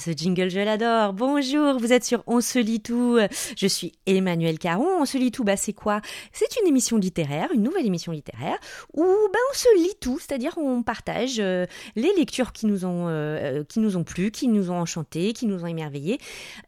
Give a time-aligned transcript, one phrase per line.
[0.00, 1.12] ce jingle, je l'adore.
[1.12, 3.18] Bonjour, vous êtes sur On se lit tout.
[3.56, 4.88] Je suis Emmanuel Caron.
[5.00, 6.00] On se lit tout, bah c'est quoi?
[6.32, 8.58] C'est une émission littéraire, une nouvelle émission littéraire
[8.94, 11.66] où bah on se lit tout, c'est-à-dire on partage euh,
[11.96, 15.46] les lectures qui nous ont euh, qui nous ont plu, qui nous ont enchantés, qui
[15.46, 16.18] nous ont émerveillés.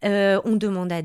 [0.05, 1.01] Euh, on demande à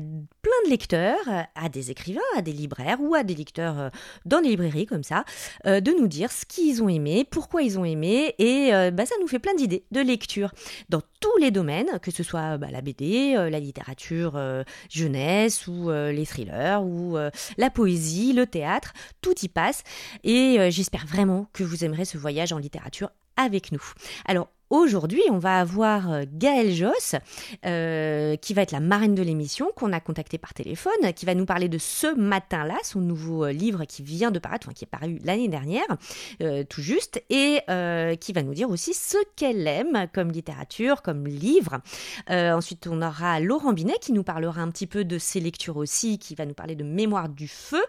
[0.64, 1.18] de lecteurs,
[1.54, 3.90] à des écrivains, à des libraires ou à des lecteurs
[4.24, 5.24] dans des librairies comme ça,
[5.64, 9.28] de nous dire ce qu'ils ont aimé, pourquoi ils ont aimé et bah ça nous
[9.28, 10.52] fait plein d'idées de lecture
[10.88, 15.66] dans tous les domaines, que ce soit bah, la BD, euh, la littérature euh, jeunesse
[15.66, 17.16] ou euh, les thrillers ou
[17.56, 19.82] la poésie, le théâtre, tout y passe.
[20.24, 23.82] Et j'espère vraiment que vous aimerez ce voyage en littérature avec nous.
[24.26, 27.14] Alors Aujourd'hui, on va avoir euh, Gaëlle Joss,
[27.64, 31.34] euh, qui va être la marraine de l'émission, qu'on a contactée par téléphone, qui va
[31.34, 34.84] nous parler de ce matin-là, son nouveau euh, livre qui vient de paraître, enfin qui
[34.84, 35.86] est paru l'année dernière,
[36.68, 37.60] tout juste, et
[38.20, 41.80] qui va nous dire aussi ce qu'elle aime comme littérature, comme livre.
[42.28, 46.18] ensuite, on aura Laurent Binet qui nous parlera un petit peu de ses lectures aussi,
[46.18, 47.82] qui va nous parler de Mémoire du feu.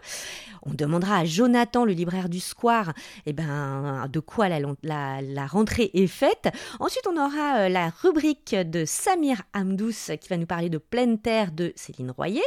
[0.62, 2.92] On demandera à Jonathan, le libraire du Square,
[3.26, 6.50] eh ben, de quoi la rentrée est faite.
[6.78, 11.18] Ensuite, on aura euh, la rubrique de Samir Hamdous qui va nous parler de Pleine
[11.18, 12.42] Terre de Céline Royer.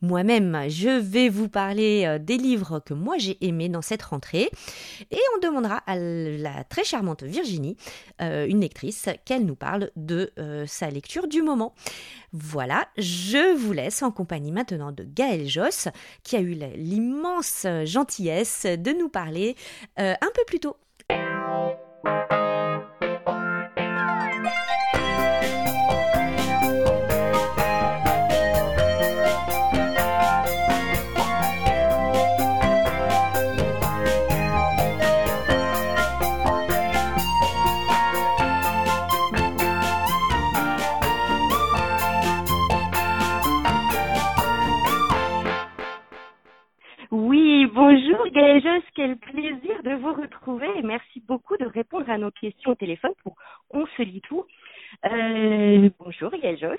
[0.00, 4.50] Moi-même, je vais vous parler euh, des livres que moi j'ai aimés dans cette rentrée.
[5.10, 7.76] Et on demandera à la très charmante Virginie,
[8.20, 10.32] euh, une lectrice, qu'elle nous parle de
[10.66, 11.74] sa lecture du moment.
[12.32, 15.88] Voilà, je vous laisse en compagnie maintenant de Gaëlle Joss,
[16.22, 19.56] qui a eu l'immense gentillesse de nous parler
[19.96, 20.76] un peu plus tôt.
[47.92, 52.70] Bonjour Gaëlle quel plaisir de vous retrouver et merci beaucoup de répondre à nos questions
[52.70, 53.36] au téléphone pour
[53.68, 54.46] On se lit tout.
[55.04, 56.78] Euh, bonjour Gaëlle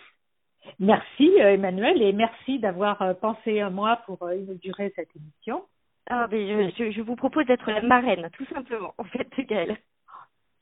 [0.80, 5.66] Merci euh, Emmanuel et merci d'avoir euh, pensé à moi pour inaugurer cette émission.
[6.10, 9.78] Ah, mais je, je vous propose d'être la marraine, tout simplement, en fait, Gaëlle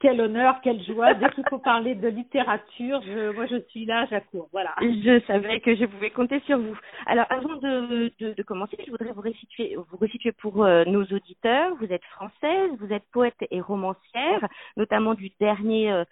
[0.02, 1.14] quel honneur, quelle joie.
[1.14, 4.50] Dès qu'il faut parler de littérature, je, moi je suis là, j'accours.
[4.52, 4.74] Voilà.
[4.82, 6.78] Je savais que je pouvais compter sur vous.
[7.06, 11.04] Alors avant de, de, de commencer, je voudrais vous resituer, vous resituer pour euh, nos
[11.04, 11.76] auditeurs.
[11.80, 16.04] Vous êtes française, vous êtes poète et romancière, notamment du dernier euh,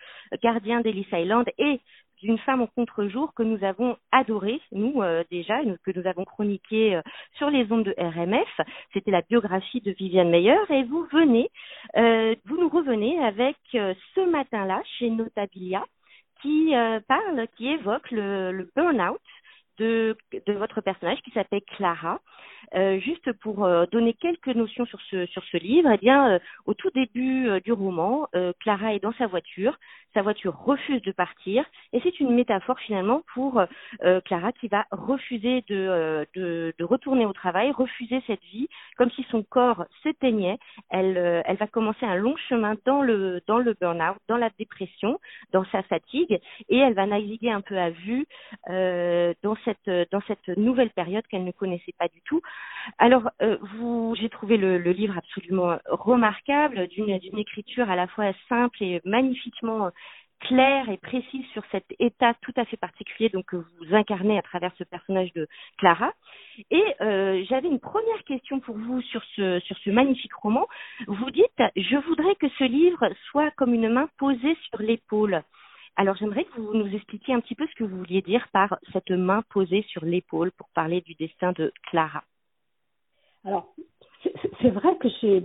[0.42, 1.82] Gardien d'Ellis Island et
[2.22, 6.96] d'une femme au contre-jour que nous avons adoré, nous euh, déjà, que nous avons chroniqué
[6.96, 7.02] euh,
[7.38, 8.68] sur les ondes de RMF.
[8.94, 11.50] C'était la biographie de Viviane Meyer et vous venez,
[11.98, 15.86] euh, vous nous revenez avec ce matin-là chez Notabilia
[16.42, 16.72] qui
[17.10, 19.20] parle, qui évoque le, le burn-out
[19.80, 20.18] de,
[20.48, 22.20] votre personnage qui s'appelle Clara.
[23.00, 27.50] juste pour donner quelques notions sur ce sur ce livre, eh bien, au tout début
[27.62, 28.28] du roman,
[28.60, 29.78] Clara est dans sa voiture
[30.14, 33.62] sa voiture refuse de partir et c'est une métaphore finalement pour
[34.04, 38.68] euh, Clara qui va refuser euh, de, de, retourner au travail, refuser cette vie,
[38.98, 40.58] comme si son corps s'éteignait.
[40.90, 44.50] Elle, euh, elle va commencer un long chemin dans le, dans le burn-out, dans la
[44.58, 45.20] dépression,
[45.52, 48.26] dans sa fatigue et elle va naviguer un peu à vue
[48.68, 49.69] dans, cette,
[50.12, 52.42] dans cette nouvelle période qu'elle ne connaissait pas du tout.
[52.98, 53.30] Alors,
[53.74, 59.92] vous, j'ai trouvé le, livre absolument remarquable, d'une écriture à la fois simple et magnifiquement
[60.40, 64.72] claire et précise sur cet état tout à fait particulier que vous incarnez à travers
[64.78, 65.48] ce personnage de
[65.78, 66.14] Clara.
[66.72, 70.68] Et euh, j'avais une première question pour vous sur ce magnifique roman.
[71.08, 75.44] Vous dites je voudrais que ce livre soit comme une main posée sur l'épaule.
[76.00, 78.80] Alors j'aimerais que vous nous expliquiez un petit peu ce que vous vouliez dire par
[78.94, 82.24] cette main posée sur l'épaule pour parler du destin de Clara.
[83.44, 83.76] Alors,
[84.62, 85.44] c'est vrai que j'ai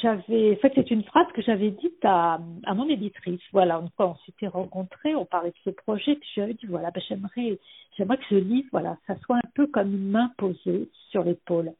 [0.00, 4.10] j'avais en fait c'est une phrase que j'avais dite à, mon éditrice voilà une fois
[4.10, 7.58] on s'était rencontrés on parlait de ce projet que j'avais dit voilà ben, j'aimerais
[7.96, 11.72] j'aimerais que ce livre voilà ça soit un peu comme une main posée sur l'épaule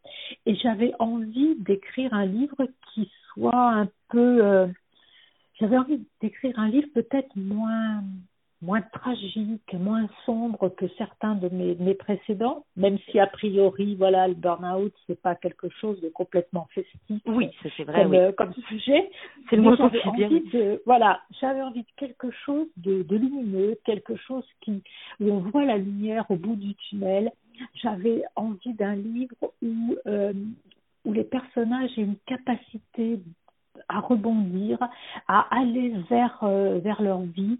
[0.46, 4.66] et j'avais envie d'écrire un livre qui soit un peu euh,
[5.62, 8.02] j'avais envie d'écrire un livre peut-être moins
[8.62, 14.28] moins tragique, moins sombre que certains de mes, mes précédents, même si a priori, voilà,
[14.28, 17.20] le burn-out, c'est pas quelque chose de complètement festif.
[17.26, 18.18] Oui, c'est vrai, comme, oui.
[18.18, 19.10] Euh, comme sujet.
[19.50, 24.46] C'est le mot de, voilà, j'avais envie de quelque chose de, de lumineux, quelque chose
[24.60, 24.82] qui,
[25.20, 27.32] où on voit la lumière au bout du tunnel.
[27.82, 30.32] J'avais envie d'un livre où, euh,
[31.04, 33.18] où les personnages aient une capacité
[33.88, 34.78] à rebondir,
[35.28, 37.58] à aller vers, euh, vers leur vie,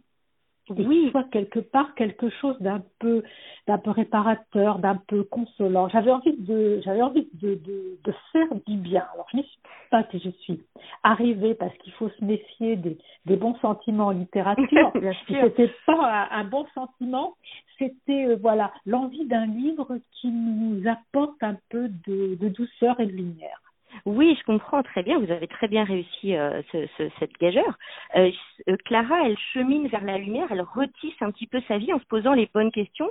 [0.70, 1.08] oui.
[1.10, 3.22] soit quelque part quelque chose d'un peu
[3.66, 5.88] d'un peu réparateur, d'un peu consolant.
[5.88, 9.04] J'avais envie de j'avais envie de, de, de, faire du bien.
[9.14, 9.58] Alors je ne suis
[9.90, 10.62] pas que je suis
[11.02, 14.92] arrivée parce qu'il faut se méfier des, des bons sentiments en littérature.
[15.28, 17.34] c'était pas un, bon sentiment,
[17.78, 23.06] c'était euh, voilà l'envie d'un livre qui nous apporte un peu de, de douceur et
[23.06, 23.60] de lumière.
[24.04, 25.18] Oui, je comprends très bien.
[25.18, 27.78] Vous avez très bien réussi euh, ce, ce, cette gageure.
[28.16, 28.30] Euh,
[28.68, 31.98] euh, Clara, elle chemine vers la lumière, elle retisse un petit peu sa vie en
[32.00, 33.10] se posant les bonnes questions,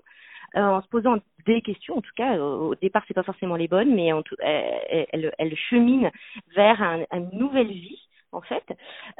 [0.56, 1.98] euh, en se posant des questions.
[1.98, 5.31] En tout cas, au départ, c'est pas forcément les bonnes, mais en tout, elle, elle,
[5.38, 6.12] elle, chemine
[6.56, 8.00] vers un, une nouvelle vie.
[8.34, 8.63] En fait,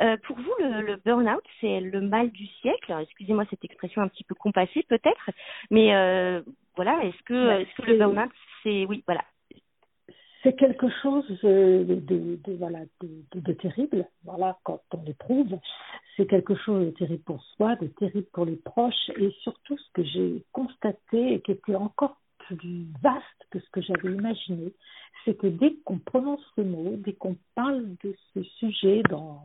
[0.02, 2.96] euh, pour vous, le, le burn-out, c'est le mal du siècle?
[3.02, 5.30] Excusez-moi cette expression un petit peu compassée, peut-être,
[5.69, 5.90] mais
[6.78, 7.04] voilà.
[7.04, 8.31] Est-ce que, est-ce que le burn-out,
[8.64, 9.24] c'est oui, voilà,
[10.44, 14.08] c'est quelque chose de, voilà de, terrible.
[14.24, 15.58] Voilà quand on l'éprouve
[16.18, 19.10] c'est quelque chose de terrible pour soi de terrible pour les proches.
[19.18, 23.82] Et surtout ce que j'ai constaté et qui était encore plus vaste que ce que
[23.82, 24.74] j'avais imaginé
[25.24, 29.44] c'est que dès qu'on prononce ce mot dès qu'on parle de ce sujet dans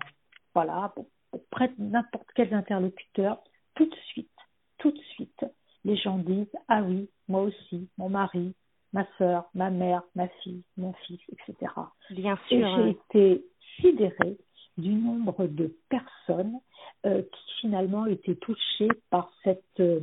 [0.54, 0.94] voilà
[1.32, 3.42] auprès de n'importe quel interlocuteur
[3.74, 4.30] tout de suite
[4.78, 5.44] tout de suite
[5.84, 8.54] les gens disent ah oui moi aussi mon mari
[8.96, 11.70] ma sœur, ma mère, ma fille, mon fils, etc.
[12.10, 12.66] Bien sûr.
[12.66, 13.44] Et j'ai été
[13.78, 14.38] sidérée
[14.78, 16.58] du nombre de personnes
[17.04, 20.00] euh, qui finalement étaient touchées par cette euh,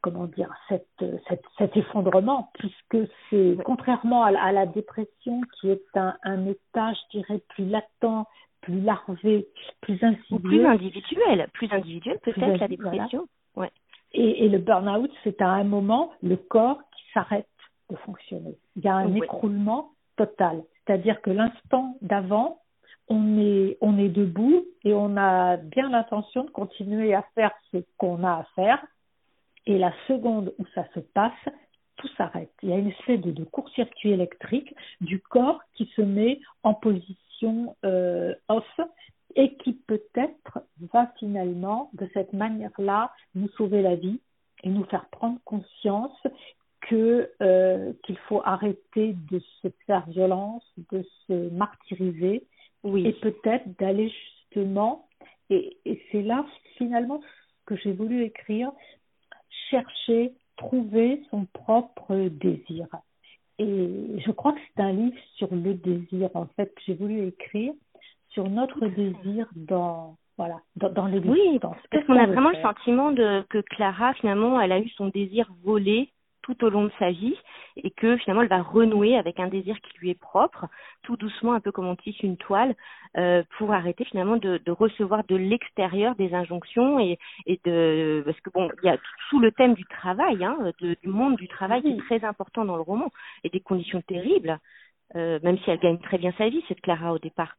[0.00, 5.96] comment dire cette, cette, cet effondrement puisque c'est contrairement à, à, la dépression qui est
[5.96, 8.26] un, un état je dirais plus latent
[8.60, 9.48] plus larvé
[9.80, 13.26] plus insidieux plus individuel plus individuel peut-être la dépression
[13.56, 13.72] ouais.
[14.12, 17.48] et, et le burn-out c'est à un moment le corps qui s'arrête
[17.90, 18.56] de fonctionner.
[18.76, 20.62] Il y a un écroulement total.
[20.86, 22.60] C'est-à-dire que l'instant d'avant,
[23.08, 27.78] on est, on est debout et on a bien l'intention de continuer à faire ce
[27.96, 28.84] qu'on a à faire.
[29.66, 31.32] Et la seconde où ça se passe,
[31.96, 32.52] tout s'arrête.
[32.62, 37.76] Il y a une espèce de, court-circuit électrique du corps qui se met en position
[37.84, 38.80] euh, off
[39.34, 40.60] et qui peut-être
[40.92, 44.20] va finalement, de cette manière-là, nous sauver la vie
[44.62, 46.26] et nous faire prendre conscience
[46.80, 52.44] que euh, qu'il faut arrêter de se faire violence, de se martyriser,
[52.84, 53.06] oui.
[53.06, 55.08] et peut-être d'aller justement,
[55.50, 56.44] et, et c'est là
[56.76, 57.20] finalement
[57.66, 58.70] que j'ai voulu écrire,
[59.70, 62.86] chercher, trouver son propre désir.
[63.58, 67.26] Et je crois que c'est un livre sur le désir, en fait, que j'ai voulu
[67.26, 67.72] écrire,
[68.30, 71.36] sur notre désir dans, voilà, dans, dans l'existence.
[71.36, 71.58] Oui,
[71.90, 75.50] parce qu'on a vraiment le sentiment de, que Clara, finalement, elle a eu son désir
[75.64, 76.10] volé
[76.48, 77.36] tout au long de sa vie
[77.76, 80.66] et que finalement elle va renouer avec un désir qui lui est propre,
[81.02, 82.74] tout doucement, un peu comme on tisse une toile,
[83.18, 88.40] euh, pour arrêter finalement de, de recevoir de l'extérieur des injonctions et, et de parce
[88.40, 88.96] que bon, il y a
[89.30, 92.64] tout le thème du travail, hein, de, du monde du travail qui est très important
[92.64, 93.10] dans le roman
[93.44, 94.58] et des conditions terribles,
[95.16, 97.56] euh, même si elle gagne très bien sa vie cette Clara au départ.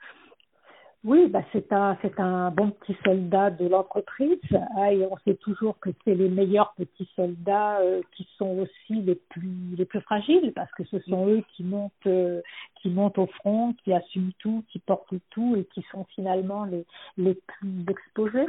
[1.05, 4.37] Oui, bah c'est un c'est un bon petit soldat de l'entreprise.
[4.75, 9.01] Ah, et on sait toujours que c'est les meilleurs petits soldats euh, qui sont aussi
[9.01, 12.41] les plus les plus fragiles parce que ce sont eux qui montent euh,
[12.81, 16.85] qui montent au front, qui assument tout, qui portent tout et qui sont finalement les
[17.17, 18.47] les plus exposés.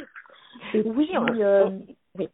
[0.75, 1.71] Et oui, puis, euh,
[2.19, 2.29] oui.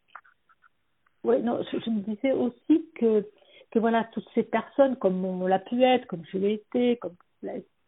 [1.23, 3.23] Oui, non, je, je me disais aussi que
[3.69, 7.15] que voilà toutes ces personnes comme on l'a pu être, comme je l'ai été, comme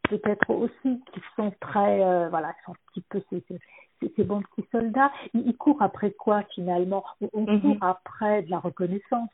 [0.09, 4.41] peut-être aussi qui sont très, euh, voilà, sont un petit peu ces, ces, ces bons
[4.41, 5.11] petits soldats.
[5.33, 7.03] Ils, ils, courent après quoi finalement?
[7.33, 7.61] On, mm-hmm.
[7.61, 9.29] court après de la reconnaissance.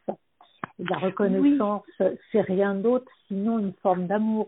[0.78, 2.08] Et de la reconnaissance, oui.
[2.32, 4.48] c'est rien d'autre sinon une forme d'amour.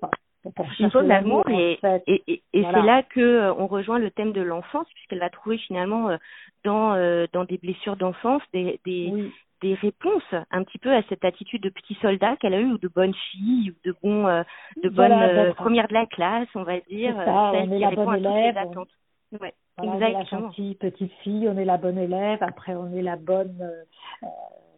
[0.80, 2.80] Une forme d'amour et, et, et, et voilà.
[2.80, 6.18] c'est là que euh, on rejoint le thème de l'enfance puisqu'elle va trouver finalement euh,
[6.64, 9.32] dans euh, dans des blessures d'enfance des des, oui.
[9.62, 12.78] des réponses un petit peu à cette attitude de petit soldat qu'elle a eu ou
[12.78, 14.44] de bonne fille ou de bon euh,
[14.84, 17.82] de bonne voilà, première de la classe on va dire ça, celle on est qui
[17.82, 19.38] la bonne élève on...
[19.40, 22.94] Ouais, voilà, on est la gentille petite fille on est la bonne élève après on
[22.94, 23.72] est la bonne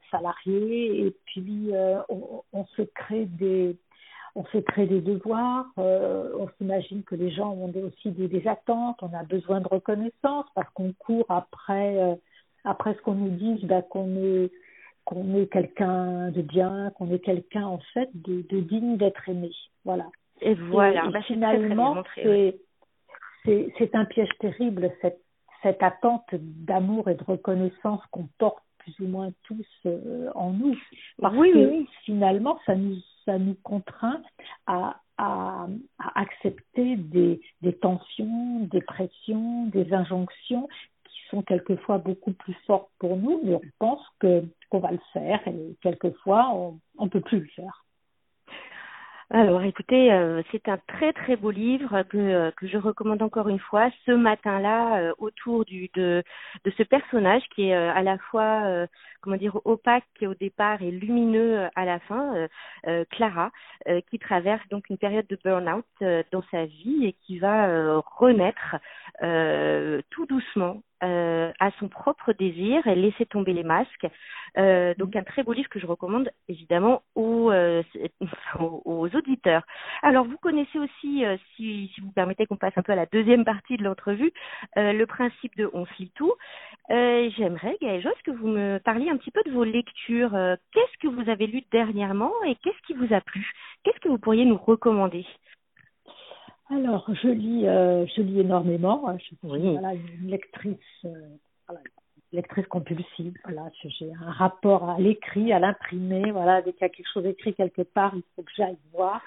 [0.09, 1.71] salariée et puis
[2.09, 3.77] on, on, se crée des
[4.36, 8.48] on se crée des devoirs, euh, on s'imagine que les gens ont aussi des, des,
[8.48, 12.15] attentes, on a besoin de reconnaissance parce qu'on court après euh,
[12.63, 14.51] après ce qu'on nous dit, bah, qu'on est
[15.05, 19.51] qu'on est quelqu'un de bien, qu'on est quelqu'un en fait de, de digne d'être aimé.
[19.83, 20.05] Voilà.
[20.41, 21.05] Et voilà.
[21.05, 25.21] Et, bah, finalement, c'est un piège terrible cette
[25.62, 30.75] cette attente d'amour et de reconnaissance qu'on porte plus ou moins tous euh, en nous.
[31.19, 31.88] Parce oui, que oui.
[32.05, 32.98] finalement, ça nous
[33.29, 34.21] ça nous contraint
[34.65, 35.67] à à,
[36.15, 37.41] accepter des,
[37.81, 40.67] tensions, des pressions, des injonctions
[41.29, 45.75] sont quelquefois beaucoup plus fortes pour nous, mais on pense qu'on va le faire et
[45.81, 46.51] quelquefois
[46.98, 47.78] on ne peut plus le faire.
[49.31, 53.48] Alors, écoutez, euh, c'est un très très beau livre que, euh, que je recommande encore
[53.48, 56.24] une fois ce matin-là euh, autour du de,
[56.65, 58.88] de ce personnage qui est à la fois
[59.21, 62.48] comment dire opaque au départ et lumineux à la fin,
[63.12, 63.51] Clara,
[64.09, 65.86] qui traverse donc une période de burn-out
[66.31, 68.77] dans sa vie et qui va renaître
[70.09, 74.08] tout doucement euh, à son propre désir et laisser tomber les masques.
[74.58, 77.82] Euh, donc un très beau livre que je recommande évidemment aux, euh,
[78.86, 79.63] auditeurs.
[80.01, 81.24] Alors vous connaissez aussi,
[81.56, 84.34] si, vous permettez qu'on passe un peu à la deuxième partie de l'entrevue,
[84.75, 86.34] le principe de on se lit tout.
[86.89, 90.32] J'aimerais, Gaël Josse, que vous me parliez un petit peu de vos lectures.
[90.74, 93.51] qu'est-ce que vous avez lu dernièrement et qu'est-ce qui vous a plu?
[93.84, 95.25] Qu'est-ce que vous pourriez nous recommander?
[96.69, 99.15] Alors, je lis, euh, je lis énormément.
[99.17, 101.09] Je suis voilà, une lectrice, euh,
[101.67, 101.81] voilà,
[102.31, 103.33] lectrice compulsive.
[103.43, 106.31] Voilà, j'ai un rapport à l'écrit, à l'imprimé.
[106.31, 109.21] Voilà, dès qu'il y a quelque chose écrit quelque part, il faut que j'aille voir.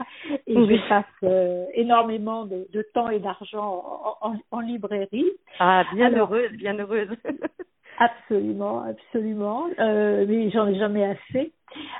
[0.46, 5.32] Et je passe euh, énormément de, de, temps et d'argent en, en, en, librairie.
[5.58, 7.10] Ah, bien heureuse, bien heureuse.
[8.04, 9.66] absolument, absolument.
[9.78, 11.52] Euh, mais j'en ai jamais assez.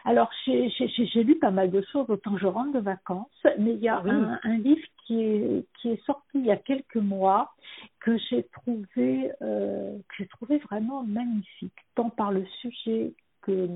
[0.04, 3.88] Alors, j'ai lu pas mal de choses autant je rentre de vacances, mais il y
[3.88, 7.52] a un, un, livre qui est, qui est sorti il y a quelques mois
[8.00, 13.68] que j'ai trouvé, euh, que j'ai trouvé vraiment magnifique, tant par le sujet que,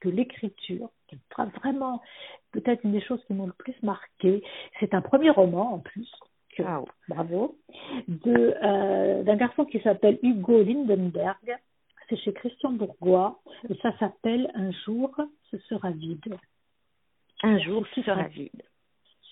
[0.00, 1.18] que l'écriture, qui
[1.62, 2.02] vraiment
[2.52, 4.42] peut-être une des choses qui m'ont le plus marqué.
[4.80, 6.10] C'est un premier roman en plus.
[6.56, 6.62] Que,
[7.08, 7.56] Bravo.
[8.06, 11.58] De euh, d'un garçon qui s'appelle Hugo Lindenberg.
[12.08, 15.14] C'est chez Christian Bourgois et ça s'appelle Un jour,
[15.50, 16.36] ce sera vide.
[17.42, 18.62] Un jour, ce sera vide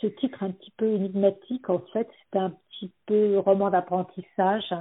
[0.02, 4.74] ce titre un petit peu énigmatique, en fait, c'est un petit peu roman d'apprentissage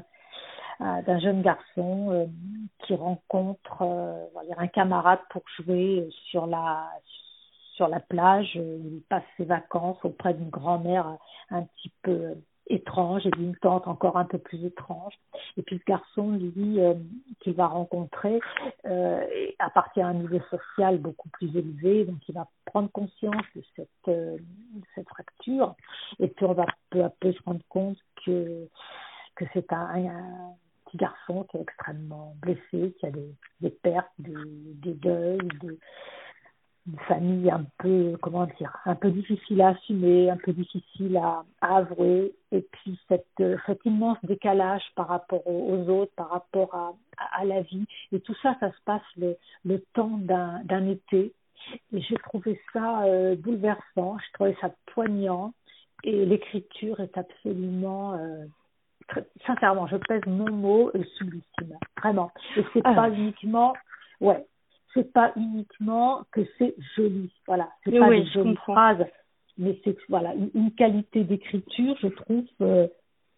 [0.81, 2.25] euh, d'un jeune garçon euh,
[2.79, 4.25] qui rencontre euh,
[4.57, 6.89] un camarade pour jouer sur la
[7.75, 8.55] sur la plage.
[8.55, 11.17] Il passe ses vacances auprès d'une grand-mère
[11.51, 12.35] un petit peu
[12.71, 15.13] étrange et d'une tante encore un peu plus étrange.
[15.57, 16.93] Et puis ce garçon, lui, euh,
[17.41, 18.39] qu'il va rencontrer,
[18.85, 19.25] euh,
[19.59, 23.89] appartient à un niveau social beaucoup plus élevé, donc il va prendre conscience de cette,
[24.07, 24.37] euh,
[24.95, 25.75] cette fracture.
[26.19, 28.67] Et puis on va peu à peu se rendre compte que,
[29.35, 30.53] que c'est un,
[30.85, 35.79] petit garçon qui est extrêmement blessé, qui a des, des pertes, des, des deuils, des
[36.87, 41.43] une famille un peu, comment dire, un peu difficile à assumer, un peu difficile à,
[41.61, 46.93] à avouer, et puis cette, cet immense décalage par rapport aux, autres, par rapport à,
[47.39, 51.33] à, la vie, et tout ça, ça se passe le, le temps d'un été,
[51.93, 55.53] et j'ai trouvé ça euh, bouleversant, j'ai trouvé ça poignant,
[56.03, 58.45] et l'écriture est absolument euh,
[59.45, 61.41] sincèrement, je pèse mon mot euh, sublime,
[61.97, 62.31] vraiment.
[62.57, 62.93] Et c'est ah.
[62.93, 63.73] pas uniquement,
[64.19, 64.45] ouais,
[64.93, 69.05] c'est pas uniquement que c'est joli, voilà, c'est pas oui, des jolies phrases,
[69.57, 72.87] mais c'est voilà une, qualité d'écriture, je trouve, euh,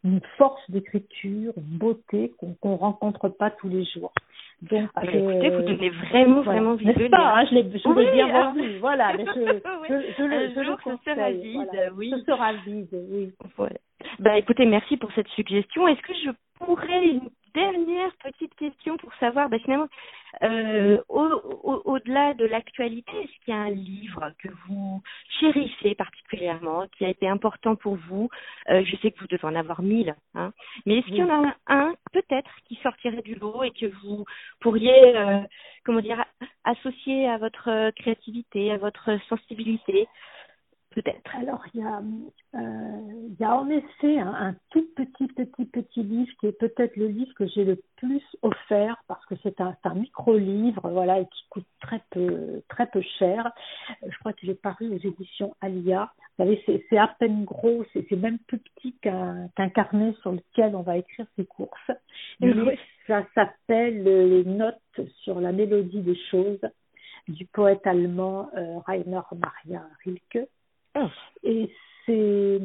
[0.03, 4.13] une force d'écriture, une beauté qu'on ne rencontre pas tous les jours.
[4.61, 8.29] Donc, ah, écoutez, vous donnez vraiment, vraiment envie de pas, hein, je l'ai, oui, bien
[8.33, 9.33] ah, vendu, voilà, mais je,
[9.89, 11.93] je, je, le, je le conseille, sera vide, voilà.
[11.95, 12.11] oui.
[12.11, 13.31] Ce sera vide, oui.
[13.57, 13.75] Voilà.
[14.19, 15.87] Bah, écoutez, merci pour cette suggestion.
[15.87, 16.29] Est-ce que je
[16.59, 19.87] pourrais une dernière petite question pour savoir, bah, finalement,
[20.41, 25.01] euh, au-delà au, de l'actualité, est-ce qu'il y a un livre que vous
[25.39, 28.29] chérissez particulièrement, qui a été important pour vous?
[28.69, 30.51] Euh, Je sais que vous devez en avoir mille, hein,
[30.85, 34.25] mais est-ce qu'il y en a un, peut-être, qui sortirait du lot et que vous
[34.59, 35.39] pourriez, euh,
[35.85, 36.23] comment dire,
[36.63, 40.07] associer à votre créativité, à votre sensibilité?
[40.93, 41.35] Peut-être.
[41.35, 42.01] Alors, il y, a,
[42.55, 46.59] euh, il y a en effet un, un, tout petit, petit, petit livre qui est
[46.59, 51.19] peut-être le livre que j'ai le plus offert parce que c'est un, un micro-livre, voilà,
[51.19, 53.51] et qui coûte très peu, très peu cher.
[54.07, 56.11] Je crois qu'il est paru aux éditions Alia.
[56.37, 60.75] Vous savez, c'est à peine gros, c'est même plus petit qu'un qu carnet sur lequel
[60.75, 61.91] on va écrire ses courses.
[62.41, 62.77] Oui.
[63.07, 64.77] Ça s'appelle Les notes
[65.23, 66.61] sur la mélodie des choses
[67.27, 70.47] du poète allemand euh, Rainer Maria Rilke.
[71.43, 71.69] Et
[72.05, 72.59] c'est,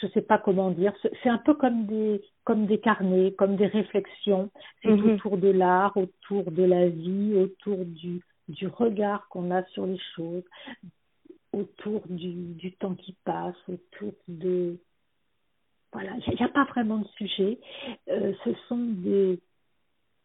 [0.00, 3.66] je sais pas comment dire, c'est un peu comme des, comme des carnets, comme des
[3.66, 4.50] réflexions.
[4.82, 5.14] C'est mm -hmm.
[5.14, 10.00] autour de l'art, autour de la vie, autour du, du regard qu'on a sur les
[10.14, 10.44] choses,
[11.52, 14.78] autour du, du temps qui passe, autour de,
[15.92, 17.58] voilà, il n'y a, a, pas vraiment de sujet.
[18.08, 19.40] Euh, ce sont des,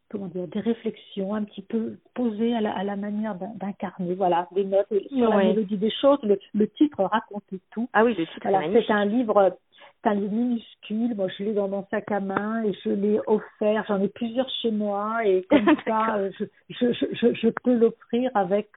[0.10, 4.48] comment dire, des réflexions un petit peu posées à la, à la manière d'incarner, voilà,
[4.54, 5.30] des notes sur ouais.
[5.30, 6.20] la mélodie des choses.
[6.24, 7.90] Le, le titre raconte tout.
[7.94, 9.56] Ah oui, le titre voilà, C'est un livre
[10.04, 11.16] c'est un livre minuscule.
[11.16, 13.84] Moi, je l'ai dans mon sac à main et je l'ai offert.
[13.88, 18.30] J'en ai plusieurs chez moi et comme ça, euh, je, je, je, je peux l'offrir
[18.36, 18.70] avec,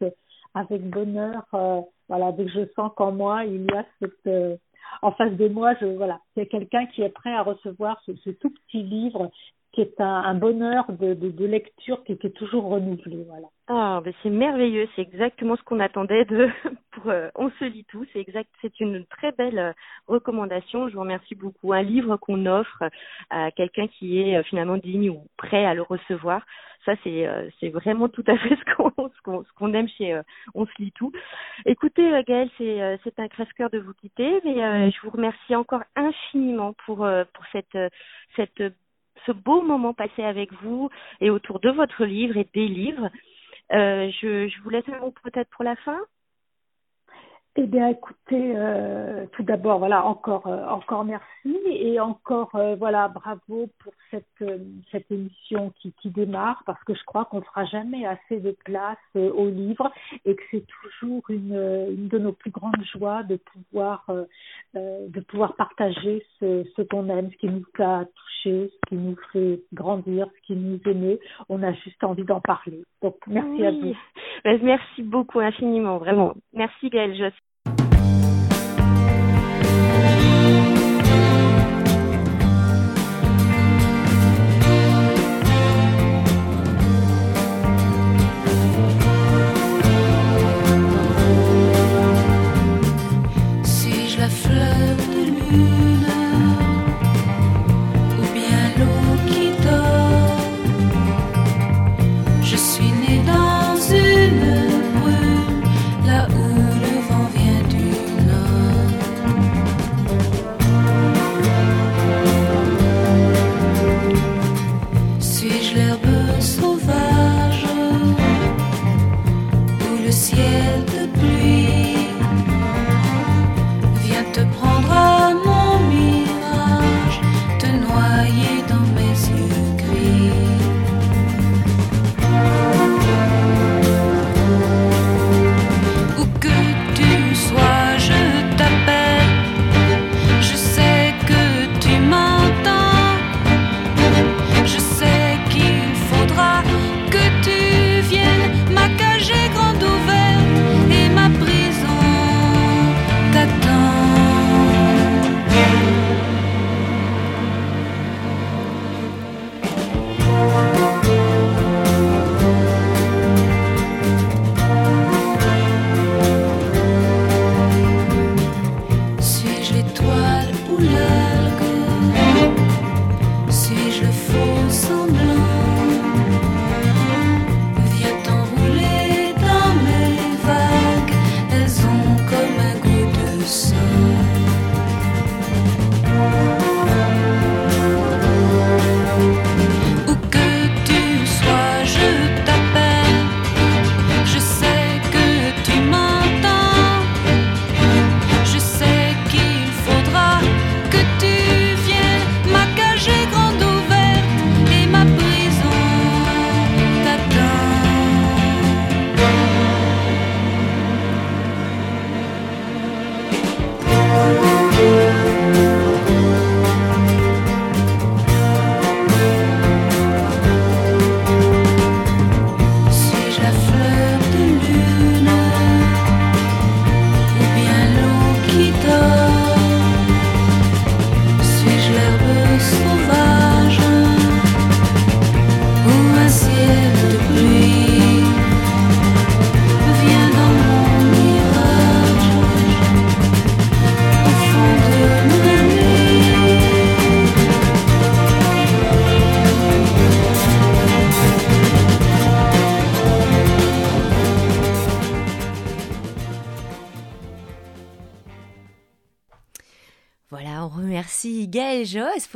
[0.54, 1.44] avec bonheur.
[1.52, 4.56] Euh, voilà, dès que je sens qu'en moi, il y a cette, euh,
[5.02, 8.30] en face de moi, je, voilà, c'est quelqu'un qui est prêt à recevoir ce, ce,
[8.30, 9.30] tout petit livre
[9.78, 13.24] qui est un, bonheur de, lecture qui, qui, est toujours renouvelé.
[13.28, 13.46] Voilà.
[13.68, 16.48] Ah, ben c'est merveilleux, c'est exactement ce qu'on attendait de
[16.90, 19.72] pour euh, On se lit tout, c'est exact, c'est une très belle euh,
[20.08, 20.88] recommandation.
[20.88, 21.72] Je vous remercie beaucoup.
[21.72, 22.82] Un livre qu'on offre
[23.30, 26.44] à quelqu'un qui est euh, finalement digne ou prêt à le recevoir.
[26.84, 30.20] Ça, c'est vraiment tout à fait ce qu'on ce qu'on qu'on aime chez
[30.54, 31.12] On se lit tout.
[31.66, 36.74] Écoutez, Gaëlle, c'est c'est un crève-cœur de vous quitter, mais je vous remercie encore infiniment
[36.86, 37.78] pour pour cette
[38.34, 38.62] cette
[39.26, 43.10] ce beau moment passé avec vous et autour de votre livre et des livres.
[43.72, 45.98] Euh, je, je vous laisse un mot peut-être pour la fin?
[47.60, 53.08] Eh bien, écoutez, euh, tout d'abord, voilà, encore, euh, encore merci et encore, euh, voilà,
[53.08, 54.58] bravo pour cette, euh,
[54.92, 58.52] cette émission qui, qui démarre parce que je crois qu'on ne fera jamais assez de
[58.64, 59.90] place euh, au livre
[60.24, 61.56] et que c'est toujours une,
[61.90, 64.06] une de nos plus grandes joies de pouvoir,
[64.74, 69.16] de pouvoir partager ce, ce qu'on aime, ce qui nous a touché, ce qui nous
[69.32, 71.18] fait grandir, ce qui nous émeut.
[71.48, 72.84] On a juste envie d'en parler.
[73.02, 73.66] Donc, merci oui.
[73.66, 73.96] à vous.
[74.62, 76.34] Merci beaucoup infiniment, vraiment.
[76.52, 77.16] Merci Gaëlle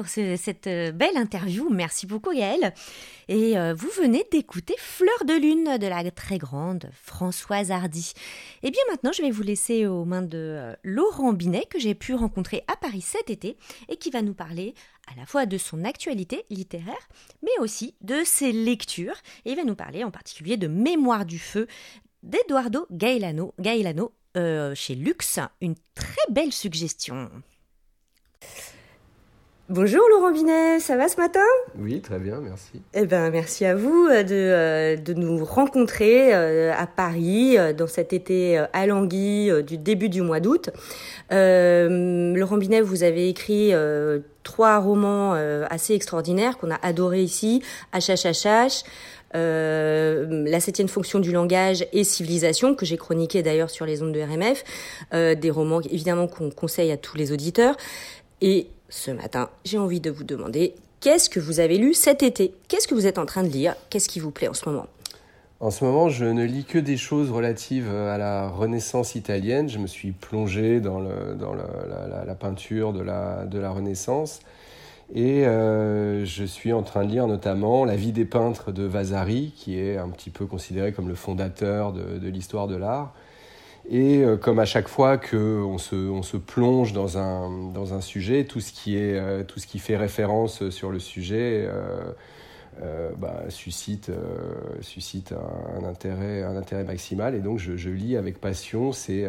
[0.09, 1.69] cette euh, belle interview.
[1.71, 2.73] Merci beaucoup Gaëlle.
[3.29, 8.13] Et euh, vous venez d'écouter Fleur de Lune de la très grande Françoise Hardy.
[8.63, 11.95] Et bien maintenant, je vais vous laisser aux mains de euh, Laurent Binet que j'ai
[11.95, 13.57] pu rencontrer à Paris cet été
[13.89, 14.75] et qui va nous parler
[15.13, 17.09] à la fois de son actualité littéraire,
[17.43, 19.17] mais aussi de ses lectures.
[19.45, 21.67] Et il va nous parler en particulier de Mémoire du feu
[22.23, 25.39] d'Eduardo Gailano, Gailano euh, chez Lux.
[25.61, 27.31] Une très belle suggestion.
[29.75, 31.41] Bonjour Laurent Binet, ça va ce matin?
[31.79, 32.83] Oui, très bien, merci.
[32.93, 37.87] Eh ben, merci à vous euh, de, euh, de nous rencontrer euh, à Paris dans
[37.87, 40.69] cet été alangui du début du mois d'août.
[41.31, 43.73] Laurent Binet, vous avez écrit
[44.43, 45.33] trois romans
[45.71, 47.63] assez extraordinaires qu'on a adorés ici,
[47.95, 48.85] HHHH,
[49.35, 54.13] euh, la septième fonction du langage et civilisation que j'ai chroniqué d'ailleurs sur les ondes
[54.13, 54.65] de RMF,
[55.41, 57.79] des romans évidemment qu'on conseille à tous les auditeurs.
[58.43, 62.53] Et ce matin, j'ai envie de vous demander qu'est-ce que vous avez lu cet été?
[62.69, 63.75] Qu'est-ce que vous êtes en train de lire?
[63.89, 64.87] Qu'est-ce qui vous plaît en ce moment?
[65.61, 69.69] En ce moment, je ne lis que des choses relatives à la Renaissance italienne.
[69.69, 74.41] Je me suis plongé dans, la, peinture de la, Renaissance.
[75.15, 79.55] Et euh, je suis en train de lire notamment La vie des peintres de Vasari,
[79.57, 83.15] qui est un petit peu considéré comme le fondateur de l'histoire de l'art.
[83.89, 88.01] Et euh, comme à chaque fois qu'on se, on se plonge dans un, dans un
[88.01, 91.69] sujet, tout ce, qui est, euh, tout ce qui fait référence sur le sujet
[92.81, 94.11] euh, bah, suscite,
[94.81, 95.35] suscite
[95.77, 97.35] un, intérêt, un intérêt maximal.
[97.35, 99.29] Et donc je, je lis avec passion ces,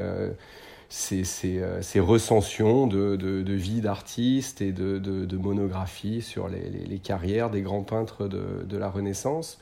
[0.87, 6.99] ces, ces, recensions de, de, vie d'artistes et de, de, monographies sur les, les, les,
[6.99, 9.59] carrières des grands peintres de la Renaissance.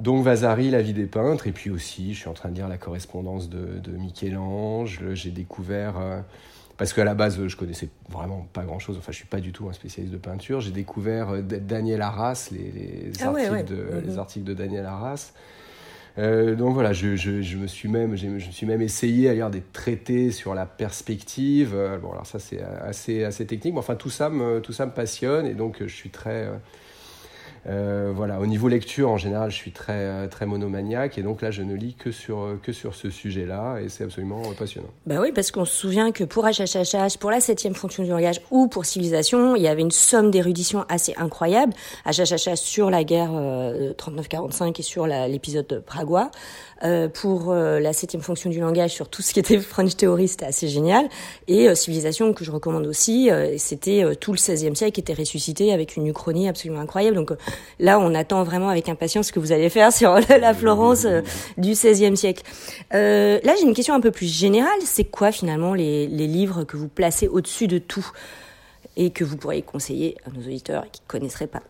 [0.00, 2.68] Donc Vasari, la vie des peintres, et puis aussi, je suis en train de lire
[2.68, 5.00] la correspondance de, de Michel-Ange.
[5.12, 6.20] J'ai découvert, euh,
[6.78, 9.68] parce qu'à la base, je connaissais vraiment pas grand-chose, enfin, je suis pas du tout
[9.68, 10.62] un spécialiste de peinture.
[10.62, 14.06] J'ai découvert euh, Daniel Arras, les, les, ah articles, De, mm-hmm.
[14.06, 15.32] les articles de Daniel Arras.
[16.18, 19.34] Euh, donc voilà, je, je, je, me suis même, je me suis même essayé à
[19.34, 21.76] lire des traités sur la perspective.
[22.00, 24.92] bon, alors ça c'est assez, assez technique, mais enfin tout ça me, tout ça me
[24.92, 26.48] passionne et donc je suis très,
[27.66, 31.42] euh, voilà, au niveau lecture, en général, je suis très, euh, très monomaniaque et donc
[31.42, 34.88] là, je ne lis que sur, euh, que sur ce sujet-là et c'est absolument passionnant.
[35.06, 38.40] Bah oui, parce qu'on se souvient que pour HHHH, pour la septième fonction du langage
[38.50, 41.74] ou pour civilisation, il y avait une somme d'érudition assez incroyable.
[42.06, 46.30] HHHH sur la guerre 39-45 et sur l'épisode de Pragois.
[46.82, 50.28] Euh, pour euh, la septième fonction du langage sur tout ce qui était French Theory,
[50.28, 51.08] c'était assez génial.
[51.46, 55.72] Et euh, Civilisation, que je recommande aussi, c'était tout le XVIe siècle qui était ressuscité
[55.72, 57.16] avec une uchronie absolument incroyable.
[57.16, 57.32] Donc
[57.78, 61.06] là, on attend vraiment avec impatience ce que vous allez faire sur la Florence
[61.56, 62.42] du XVIe siècle.
[62.92, 64.80] là, j'ai une question un peu plus générale.
[64.84, 68.06] C'est quoi finalement les, les livres que vous placez au-dessus de tout
[68.96, 71.62] et que vous pourriez conseiller à nos auditeurs qui ne connaisseraient pas?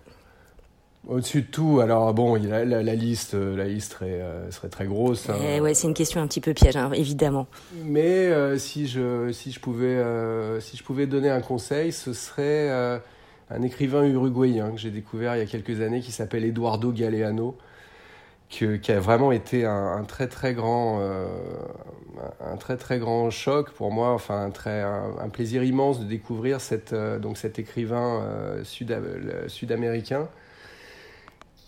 [1.09, 4.69] Au-dessus de tout, alors bon, la, la, la liste, euh, la liste serait, euh, serait
[4.69, 5.31] très grosse.
[5.31, 5.37] Hein.
[5.43, 7.47] Eh ouais, c'est une question un petit peu piège, hein, évidemment.
[7.85, 9.99] Mais euh, si je si je pouvais
[10.61, 13.01] si je pouvais donner un conseil, ce serait
[13.51, 17.57] un écrivain uruguayen que j'ai découvert il y a quelques années qui s'appelle Eduardo Galeano,
[18.49, 21.01] qui a vraiment été un, très très grand
[22.41, 26.61] un très très grand choc pour moi, enfin un très un, plaisir immense de découvrir
[26.61, 28.97] cette donc cet écrivain sud
[29.47, 30.29] sud-américain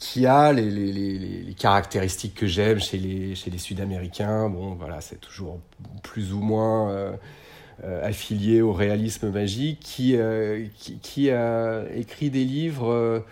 [0.03, 4.49] qui a les, caractéristiques que j'aime chez les, chez les Sud-Américains.
[4.49, 5.61] Bon, voilà, c'est toujours
[6.03, 7.17] plus ou moins euh, euh,
[7.83, 13.25] affilié au réalisme magique, qui, euh, qui, qui, a écrit des livres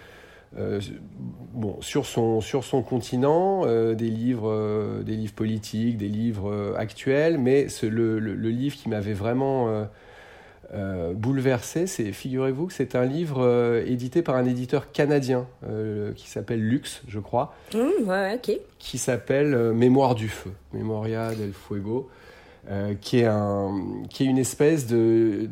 [1.54, 7.66] bon, sur, son, sur son continent, des, livres, des livres politiques, des livres actuels, mais
[7.82, 9.86] le, le, le, livre qui m'avait vraiment
[10.72, 16.12] euh, bouleversé, c'est figurez-vous que c'est un livre euh, édité par un éditeur canadien euh,
[16.12, 17.56] qui s'appelle Lux, je crois.
[17.74, 18.40] Mmh, ouais.
[18.78, 22.08] Qui s'appelle Mémoire du feu, Memoria del Fuego.
[23.00, 25.48] Qui, est un, qui est une espèce de,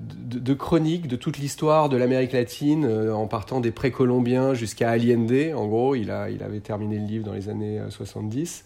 [0.55, 5.53] chronique de toute l'histoire de l'Amérique latine, en partant des précolombiens jusqu'à Allende.
[5.55, 8.65] En gros, il, avait terminé le livre dans les années 70.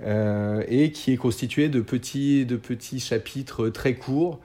[0.00, 4.40] et qui est constitué de petits, chapitres très courts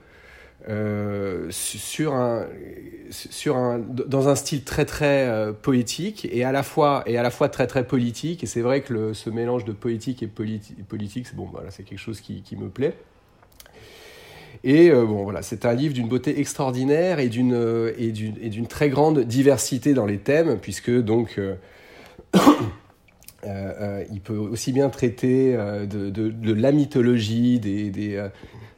[0.68, 1.50] euh,
[4.06, 7.04] dans un style très euh, poétique et à la fois
[7.48, 8.44] très politique.
[8.44, 11.26] Et c'est vrai que ce mélange de poétique et politique,
[11.70, 12.94] c'est quelque chose qui, me plaît.
[14.64, 19.20] Et euh, bon, voilà, c'est un livre d'une beauté extraordinaire et d'une d'une très grande
[19.20, 21.40] diversité dans les thèmes, puisque donc
[23.44, 28.18] il peut aussi bien traiter de, de, la mythologie, des, des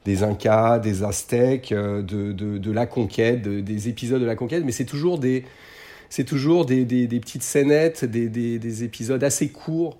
[0.05, 4.85] des Incas, des Aztèques, euh, de, la conquête, des épisodes de la conquête, mais c'est
[4.85, 5.45] toujours des,
[6.17, 9.97] des, des, des, petites scénettes, des, des, épisodes assez courts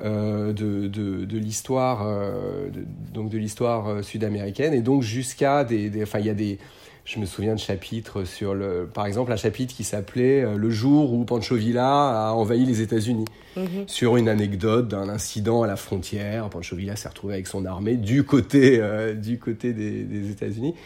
[0.00, 2.70] euh, de, de, l'histoire, euh,
[3.12, 6.58] donc de l'histoire euh, sud-américaine, et donc jusqu'à des, enfin il y a des
[7.04, 11.12] je me souviens de chapitres sur le, par exemple, un chapitre qui s'appelait Le jour
[11.12, 13.24] où Pancho Villa a envahi les États-Unis,
[13.56, 13.88] mhm.
[13.88, 16.48] sur une anecdote d'un incident à la frontière.
[16.48, 18.80] Pancho Villa s'est retrouvé avec son armée du côté,
[19.16, 20.76] du côté des, États-Unis.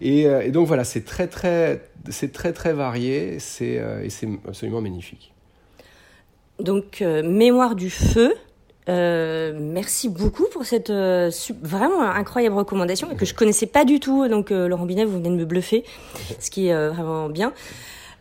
[0.00, 4.80] Et, et, donc voilà, c'est très très, c'est très très varié, c'est et c'est absolument
[4.80, 5.34] magnifique.
[6.60, 8.32] Donc, Mémoire du feu,
[8.88, 11.30] euh, merci beaucoup pour cette euh,
[11.62, 14.28] vraiment incroyable recommandation que je connaissais pas du tout.
[14.28, 15.84] Donc euh, Laurent Binet, vous venez de me bluffer,
[16.40, 17.52] ce qui est vraiment bien.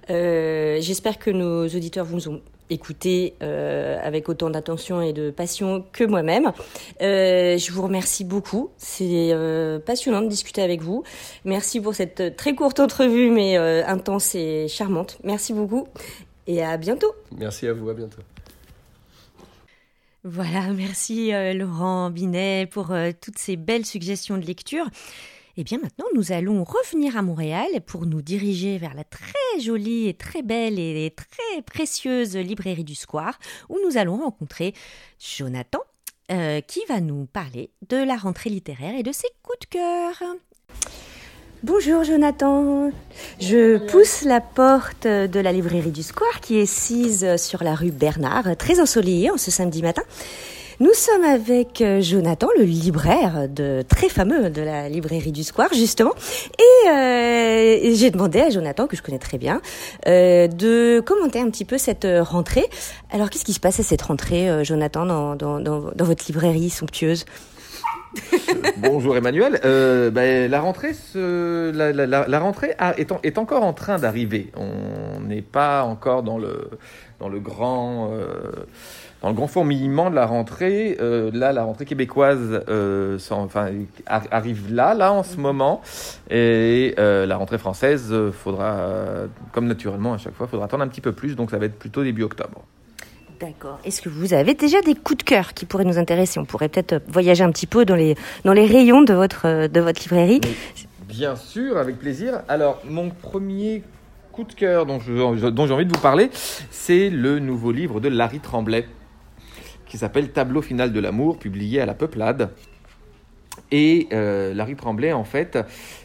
[0.09, 6.53] J'espère que nos auditeurs vous ont écouté avec autant d'attention et de passion que moi-même.
[7.01, 8.69] je vous remercie beaucoup.
[8.77, 9.33] C'est
[9.85, 11.03] passionnant de discuter avec vous.
[11.43, 15.17] Merci pour cette très courte entrevue, mais intense et charmante.
[15.25, 15.89] Merci beaucoup
[16.47, 17.13] et à bientôt.
[17.37, 17.89] Merci à vous.
[17.89, 18.21] À bientôt.
[20.29, 24.85] Voilà, merci euh, Laurent Binet pour euh, toutes ces belles suggestions de lecture.
[25.55, 29.59] Et eh bien maintenant, nous allons revenir à Montréal pour nous diriger vers la très
[29.59, 34.75] jolie et très belle et très précieuse librairie du Square, où nous allons rencontrer
[35.17, 35.79] Jonathan,
[36.31, 40.21] euh, qui va nous parler de la rentrée littéraire et de ses coups de cœur.
[41.63, 42.91] Bonjour Jonathan,
[43.39, 47.89] je pousse la porte de la librairie du Square qui est sise sur la rue
[47.89, 50.03] Bernard, très ensoleillée en ce samedi matin.
[50.79, 55.73] Nous sommes avec euh, Jonathan, le libraire de très fameux de la librairie du Square
[55.73, 56.13] justement,
[56.59, 59.59] et euh, j'ai demandé à Jonathan que je connais très bien
[60.05, 62.67] euh, de commenter un petit peu cette rentrée.
[63.09, 66.69] Alors qu'est-ce qui se passe à cette rentrée, Jonathan, dans, dans, dans, dans votre librairie
[66.69, 67.25] somptueuse?
[68.77, 69.59] Bonjour Emmanuel.
[69.65, 74.51] Euh, ben, la rentrée, la, rentrée est, encore en train d'arriver.
[74.55, 76.69] On n'est pas encore dans le,
[77.19, 78.11] dans le grand.
[78.11, 78.51] Euh,
[79.23, 82.61] dans le grand fourmillement de la rentrée, euh, là, la rentrée québécoise
[83.31, 83.71] enfin,
[84.05, 85.81] arrive là, là en ce moment,
[86.29, 88.77] et la rentrée française, faudra,
[89.53, 91.79] comme naturellement à chaque fois, faudra attendre un petit peu plus, donc ça va être
[91.79, 92.63] plutôt début octobre.
[93.39, 93.79] D'accord.
[93.85, 96.39] Est-ce que vous avez déjà des coups de cœur qui pourraient nous intéresser?
[96.39, 100.41] On pourrait peut-être euh, voyager un petit peu dans les, rayons de votre, euh, librairie.
[101.07, 102.41] Bien sûr, avec plaisir.
[102.47, 103.83] Alors, mon premier
[104.31, 106.29] coup de cœur dont, dont j'ai envie de vous parler,
[106.71, 108.87] c'est le nouveau livre de Larry Tremblay,
[109.85, 112.49] qui s'appelle Tableau final de l'amour, publié à la Peuplade.
[113.71, 115.59] Et euh, Larry Tremblay, en fait,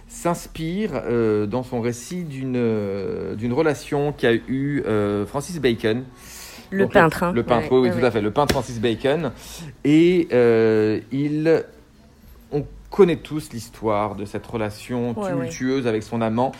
[0.06, 1.02] s'inspire
[1.48, 4.82] dans son récit d'une relation qu'a eu
[5.26, 6.04] Francis Bacon
[6.72, 7.22] le peintre.
[7.22, 7.32] Hein.
[7.34, 8.20] Le, peintre, oui, tout à fait.
[8.20, 9.32] Le peintre Francis Bacon.
[9.84, 11.64] Et euh, il.
[12.50, 16.52] On connaît tous l'histoire de cette relation tumultueuse avec son amant.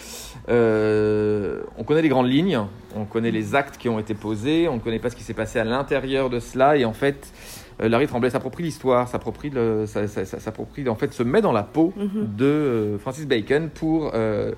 [0.48, 2.58] Euh, on connaît les grandes lignes,
[2.96, 5.34] on connaît les actes qui ont été posés, on ne connaît pas ce qui s'est
[5.34, 6.76] passé à l'intérieur de cela.
[6.76, 7.32] Et en fait,
[7.80, 9.52] Larry Tremblay s'approprie l'histoire, s'approprie,
[9.86, 12.36] s'approprie, en fait, se met dans la peau mhm.
[12.36, 14.52] de euh, Francis Bacon pour euh,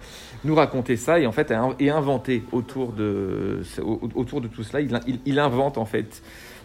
[0.45, 3.63] nous raconter ça et en fait et inventer autour de
[4.15, 4.81] autour de tout cela.
[4.81, 6.23] Il, il invente en fait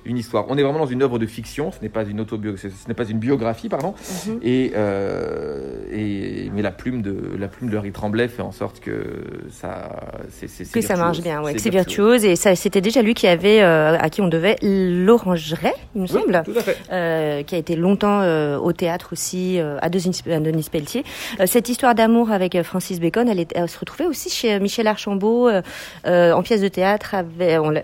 [0.10, 0.45] une histoire.
[0.50, 2.93] On est vraiment dans une œuvre de fiction, ce n'est pas une autobiographie, ce n'est
[2.93, 3.93] pas une biographie, pardon.
[4.28, 4.39] Mhm.
[4.43, 8.80] et, euh, et, mais la plume de la plume de Harry Tremblay fait en sorte
[8.80, 9.89] que ça,
[10.30, 13.62] c'est, que ça marche bien, ouais, c'est virtuose et ça, c'était déjà lui qui avait
[13.62, 16.78] euh, à qui on devait l'orangerie, il me semble, tout à fait.
[16.91, 18.19] Euh, qui a été longtemps
[18.58, 21.04] au théâtre aussi à Denis, Denis Pelletier.
[21.45, 25.50] cette histoire d'amour avec Francis Bacon, elle, est, elle se retrouvait aussi chez Michel Archambault
[26.06, 27.15] en pièce de théâtre.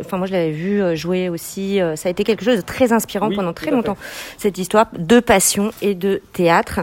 [0.02, 3.30] enfin moi je l'avais vu jouer aussi ça a été quelque chose de très inspirant
[3.30, 3.98] pendant très longtemps,
[4.38, 6.80] cette histoire de passion et de théâtre.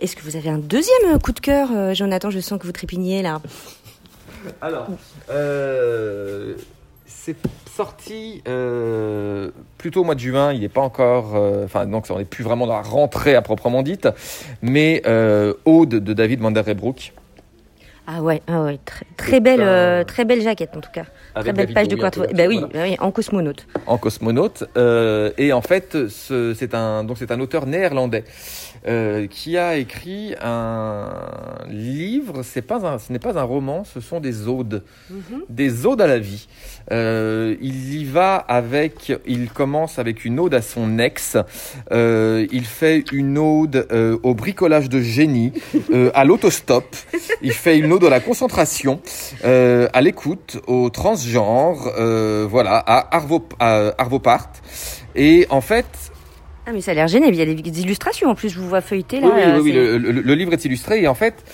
[0.00, 2.30] Est-ce que vous avez un deuxième coup de cœur, euh, Jonathan?
[2.30, 3.40] Je sens que vous trépignez là.
[4.60, 4.86] Alors,
[5.28, 6.54] euh,
[7.04, 7.34] c'est
[7.76, 10.52] sorti euh, plutôt au mois de juin.
[10.52, 13.82] Il n'est pas encore, enfin donc on n'est plus vraiment dans la rentrée à proprement
[13.82, 14.08] dite,
[14.62, 15.02] mais
[15.64, 16.64] Aude de David Van Der
[18.06, 21.06] Ah ouais, ah ouais, très, très belle, très belle jaquette en tout cas.
[21.40, 23.66] Très belle page de quoi bah oui, bah oui, en cosmonaute.
[23.86, 24.64] En cosmonaute.
[24.76, 28.24] Euh, et en fait, c'est un, donc c'est un auteur néerlandais
[28.86, 31.10] euh, qui a écrit un
[31.68, 32.42] livre.
[32.42, 35.42] C'est pas un, ce n'est pas un roman, ce sont des odes, mhm.
[35.50, 36.48] des odes à la vie.
[36.92, 41.36] Euh, il y va avec, il commence avec une ode à son ex.
[41.90, 43.86] Il fait une ode
[44.22, 45.52] au bricolage de génie,
[46.14, 46.96] à l'autostop.
[47.42, 49.00] Il fait une ode à la concentration,
[49.44, 50.88] à l'écoute, au
[51.32, 54.50] transgenre, voilà, à Arvo, à Arvopart.
[55.14, 55.86] Et en fait,
[56.66, 58.68] ah mais ça a l'air génial, il y a des illustrations en plus, je vous
[58.68, 59.28] vois feuilleter là.
[59.28, 61.44] Oui, oui, oui, le, livre est illustré et en fait,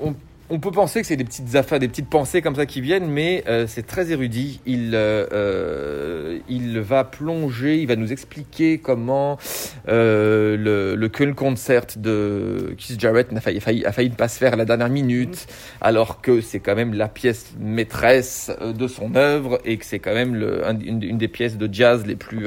[0.00, 0.14] on,
[0.52, 3.08] on peut penser que c'est des petites affaires, des petites pensées comme ça qui viennent,
[3.08, 4.60] mais euh, c'est très érudit.
[4.66, 9.38] Il, euh, euh, il va plonger, il va nous expliquer comment
[9.86, 14.52] le, le Köln Concert de Keith Jarrett a failli, a failli, ne pas se faire
[14.52, 15.54] à la dernière minute, mm.
[15.80, 20.12] alors que c'est quand même la pièce maîtresse de son œuvre et que c'est quand
[20.12, 22.46] même le, une, des pièces de jazz les plus,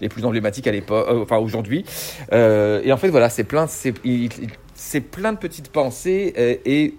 [0.00, 1.84] les plus emblématiques à l'époque, enfin aujourd'hui.
[2.32, 6.32] et en fait, voilà, c'est plein, c'est plein de petites pensées
[6.64, 6.94] et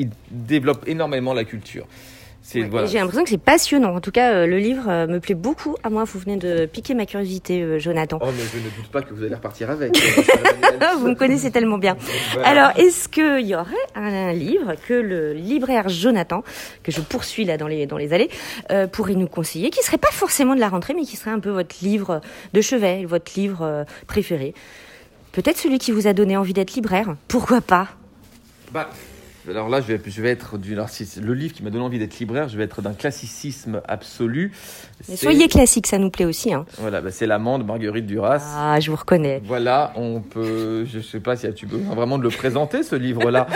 [0.00, 1.86] il développe énormément la culture.
[2.52, 3.94] J'ai l'impression que c'est passionnant.
[3.94, 5.76] En tout cas, euh, le livre euh, me plaît beaucoup.
[5.84, 8.18] À moi, vous venez de piquer ma curiosité, euh, Jonathan.
[8.20, 9.96] Oh, mais je ne doute pas que vous allez repartir avec.
[10.98, 11.96] vous me connaissez tellement bien.
[12.42, 16.42] Alors, est-ce qu'il y aurait un, livre que le libraire Jonathan,
[16.82, 18.30] que je poursuis là dans les, dans les allées,
[18.92, 21.50] pourrait nous conseiller, qui serait pas forcément de la rentrée, mais qui serait un peu
[21.50, 22.20] votre livre
[22.52, 24.54] de chevet, votre livre préféré?
[25.32, 27.14] Peut-être celui qui vous a donné envie d'être libraire?
[27.28, 27.88] Pourquoi pas?
[28.72, 28.88] Bah,
[29.48, 31.24] alors là, je vais, je vais être du narcissisme.
[31.24, 34.52] Le livre qui m'a donné envie d'être libraire, je vais être d'un classicisme absolu.
[35.14, 36.52] soyez classique, ça nous plaît aussi.
[36.52, 36.66] Hein.
[36.78, 38.42] Voilà, bah c'est l'amant de Marguerite Duras.
[38.56, 39.40] Ah, je vous reconnais.
[39.44, 40.84] Voilà, on peut.
[40.84, 43.46] Je sais pas si tu peux vraiment de le présenter ce livre-là?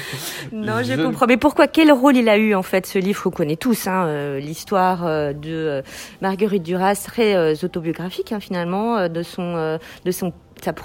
[0.52, 0.94] non, je...
[1.02, 1.26] comprends.
[1.26, 4.06] Mais pourquoi Quel rôle il a eu en fait ce livre qu'on connaît tous hein,
[4.06, 5.82] euh, L'histoire euh, de euh,
[6.20, 10.32] Marguerite Duras, très autobiographique hein, finalement, de son de son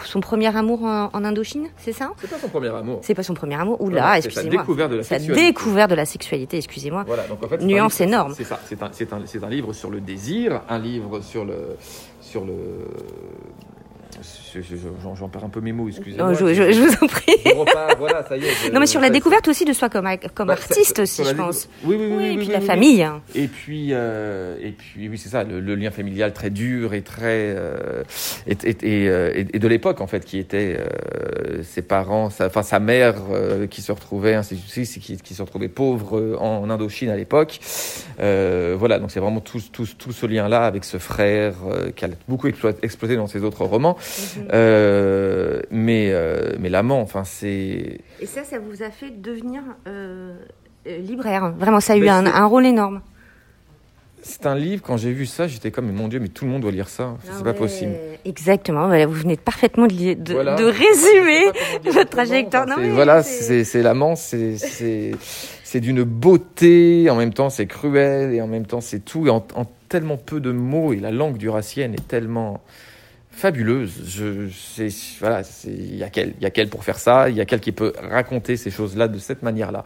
[0.05, 2.11] son premier amour en, Indochine, c'est ça?
[2.17, 2.99] C'est pas son premier amour.
[3.01, 3.81] C'est pas son premier amour.
[3.81, 4.51] Oula, excusez-moi.
[4.51, 5.47] Sa découverte de la sexualité.
[5.47, 7.03] découverte de la sexualité, excusez-moi.
[7.07, 8.33] Voilà, donc en fait, nuance énorme.
[8.35, 8.59] C'est ça.
[8.65, 11.77] C'est un, un, un, livre sur le désir, un livre sur le
[12.21, 12.53] sur le
[15.19, 16.33] J'en perds un peu mes mots, excusez-moi.
[16.33, 17.35] Je, je, vous en prie.
[17.97, 18.71] voilà, ça y est.
[18.71, 21.67] non, mais sur la découverte aussi de soi comme, comme bah, artiste aussi, je pense.
[21.83, 22.25] Oui, oui, oui.
[22.33, 23.03] et puis la famille.
[23.03, 23.21] Hein.
[23.33, 27.53] Et puis, euh, et puis, oui, c'est ça, le, lien familial très dur et très
[27.55, 28.03] euh,
[28.47, 30.77] et, et, euh, et, et, de l'époque en fait, qui était
[31.63, 33.15] ses parents, sa, enfin sa mère
[33.69, 37.59] qui se retrouvait, ainsi qui, qui se retrouvait pauvre en Indochine à l'époque.
[38.17, 41.55] voilà, donc c'est vraiment tout, tout, tout ce lien-là avec ce frère
[41.95, 43.97] qui a beaucoup explosé dans ses autres romans.
[44.37, 44.47] Mhm.
[44.53, 47.99] Euh, mais, euh, mais l'amant, enfin, c'est.
[48.19, 50.35] Et ça, ça vous a fait devenir euh,
[50.85, 51.53] libraire.
[51.57, 53.01] Vraiment, ça a eu un, un, rôle énorme.
[54.21, 56.63] C'est un livre, quand j'ai vu ça, j'étais comme, mon Dieu, mais tout le monde
[56.63, 57.15] doit lire ça.
[57.23, 57.91] C'est ah pas possible.
[58.25, 58.87] Exactement.
[58.87, 61.45] Voilà, vous venez parfaitement de, de, résumer
[61.85, 62.65] votre trajectoire.
[62.65, 64.57] Non, voilà, c'est l'amant, c'est
[65.75, 69.45] c'est d'une beauté, en même temps c'est cruel, et en même temps c'est tout, en,
[69.55, 72.61] en, tellement peu de mots, et la langue du Racien est tellement
[73.35, 73.91] fabuleuse.
[74.07, 74.47] Je,
[75.19, 77.45] voilà, il y a quel, il y a quel pour faire ça, il y a
[77.45, 79.85] quel qui peut raconter ces choses-là de cette manière-là.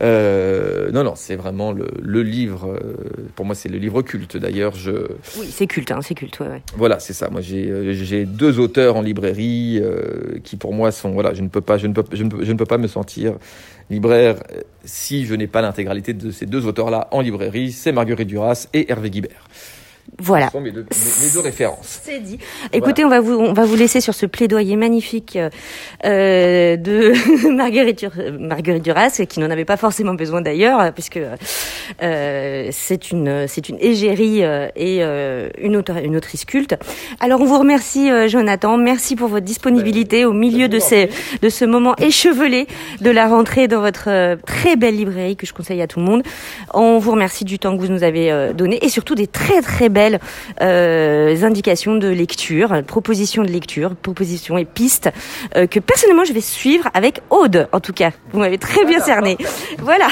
[0.00, 2.72] Euh, non, non, c'est vraiment le, le livre.
[2.72, 2.96] Euh,
[3.34, 4.36] pour moi, c'est le livre culte.
[4.36, 4.92] D'ailleurs, je.
[5.38, 6.62] Oui, c'est culte, hein, c'est culte, ouais, ouais.
[6.76, 7.28] Voilà, c'est ça.
[7.28, 11.12] Moi, j'ai, euh, j'ai deux auteurs en librairie euh, qui, pour moi, sont.
[11.12, 12.78] Voilà, je ne peux pas, je ne peux, je ne peux, je ne peux pas
[12.78, 13.34] me sentir
[13.90, 14.36] libraire
[14.84, 17.72] si je n'ai pas l'intégralité de ces deux auteurs-là en librairie.
[17.72, 19.48] C'est Marguerite Duras et Hervé Guibert.
[20.18, 20.46] Voilà.
[20.46, 20.86] Ce sont mes deux,
[21.42, 22.00] références.
[22.02, 22.38] C'est dit.
[22.72, 25.38] Écoutez, on va vous on va vous laisser sur ce plaidoyer magnifique
[26.04, 28.06] euh, de Marguerite,
[28.38, 31.18] Marguerite Duras, qui n'en avait pas forcément besoin d'ailleurs, puisque
[32.02, 36.76] euh, c'est une c'est une égérie euh, et euh, une auteur, une autrice culte.
[37.20, 38.78] Alors on vous remercie, euh, Jonathan.
[38.78, 41.10] Merci pour votre disponibilité au milieu de ces
[41.42, 42.66] de ce moment échevelé
[43.00, 46.22] de la rentrée dans votre très belle librairie que je conseille à tout le monde.
[46.72, 49.88] On vous remercie du temps que vous nous avez donné et surtout des très très
[49.88, 49.95] belles
[50.60, 55.10] euh, indications de lecture, propositions de lecture, propositions et pistes
[55.56, 58.10] euh, que personnellement je vais suivre avec Aude, en tout cas.
[58.32, 59.36] Vous m'avez très bien cerné.
[59.78, 60.08] Voilà.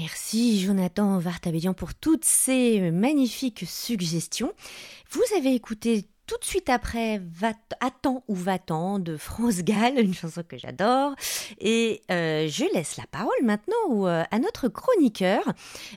[0.00, 4.52] Merci Jonathan Vartabédian pour toutes ces magnifiques suggestions.
[5.10, 7.20] Vous avez écouté tout de suite après
[7.80, 11.16] Attends ou Va-t'en de France Gall, une chanson que j'adore.
[11.58, 15.42] Et euh, je laisse la parole maintenant euh, à notre chroniqueur,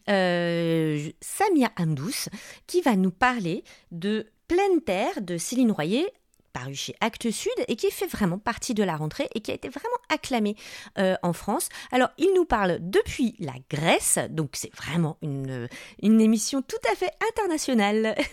[0.10, 2.28] euh, Samia Amdous,
[2.66, 6.08] qui va nous parler de Pleine Terre de Céline Royer
[6.52, 9.54] paru chez Actes Sud et qui fait vraiment partie de la rentrée et qui a
[9.54, 10.56] été vraiment acclamé
[11.24, 11.70] en France.
[11.91, 15.68] Alors, il nous parle depuis la Grèce, donc c'est vraiment une,
[16.02, 18.16] une émission tout à fait internationale.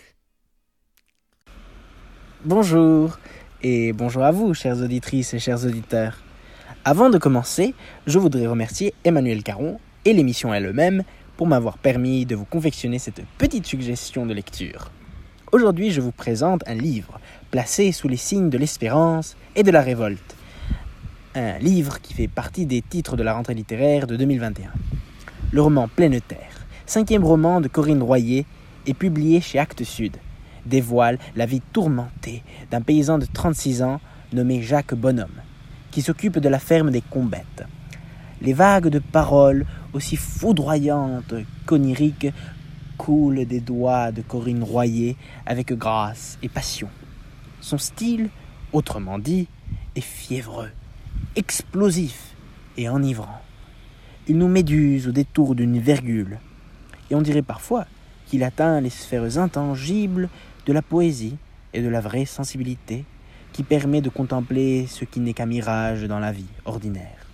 [2.45, 3.19] Bonjour
[3.65, 6.23] et bonjour à vous, chères auditrices et chers auditeurs.
[6.85, 7.75] Avant de commencer,
[8.07, 11.03] je voudrais remercier Emmanuel Caron et l'émission elle-même
[11.37, 14.93] pour m'avoir permis de vous confectionner cette petite suggestion de lecture.
[15.51, 17.19] Aujourd'hui, je vous présente un livre
[17.51, 20.37] placé sous les signes de l'espérance et de la révolte.
[21.35, 24.71] Un livre qui fait partie des titres de la rentrée littéraire de 2021.
[25.53, 28.47] Le roman Pleine Terre, cinquième roman de Corinne Royer,
[28.87, 30.19] est publié chez Actes Sud
[30.69, 34.01] dévoile la vie tourmentée d'un paysan de 36 ans
[34.33, 35.41] nommé Jacques Bonhomme,
[35.91, 37.65] qui s'occupe de la ferme des Combettes.
[38.41, 41.35] Les vagues de paroles aussi foudroyantes
[41.67, 42.29] qu'oniriques
[42.97, 46.89] coulent des doigts de Corinne Royer avec grâce et passion.
[47.69, 48.31] Son style,
[48.73, 49.47] autrement dit,
[49.95, 50.71] est fiévreux,
[51.37, 52.35] explosif
[52.79, 53.43] et enivrant.
[54.27, 56.39] Il nous méduse au détour d'une virgule,
[57.11, 57.85] et on dirait parfois
[58.27, 60.31] qu'il atteint les sphères intangibles
[60.65, 61.37] de la poésie
[61.75, 63.05] et de la vraie sensibilité
[63.53, 67.27] qui permet de contempler ce qui n'est qu'un mirage dans la vie ordinaire.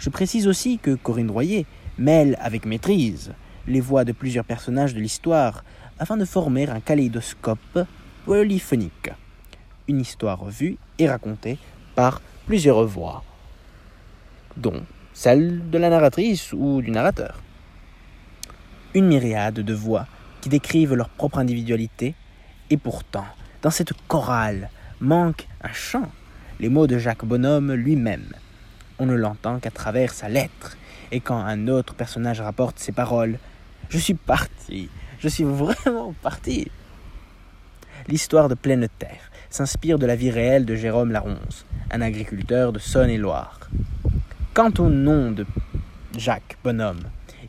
[0.00, 1.64] Je précise aussi que Corinne Royer
[1.96, 3.34] mêle avec maîtrise
[3.68, 5.62] les voix de plusieurs personnages de l'histoire
[6.00, 7.86] afin de former un kaléidoscope
[8.24, 9.12] polyphonique,
[9.88, 11.58] une histoire vue et racontée
[11.94, 13.24] par plusieurs voix,
[14.56, 17.40] dont celle de la narratrice ou du narrateur.
[18.94, 20.06] Une myriade de voix
[20.40, 22.14] qui décrivent leur propre individualité
[22.70, 23.26] et pourtant,
[23.62, 24.70] dans cette chorale
[25.00, 26.10] manque un chant,
[26.60, 28.32] les mots de Jacques Bonhomme lui-même.
[28.98, 30.76] On ne l'entend qu'à travers sa lettre,
[31.10, 33.38] et quand un autre personnage rapporte ces paroles,
[33.88, 36.70] je suis parti, je suis vraiment parti.
[38.06, 42.78] L'histoire de Pleine Terre s'inspire de la vie réelle de Jérôme Laronce, un agriculteur de
[42.78, 43.58] Saône-et-Loire.
[44.54, 45.46] Quant au nom de
[46.16, 47.04] Jacques Bonhomme,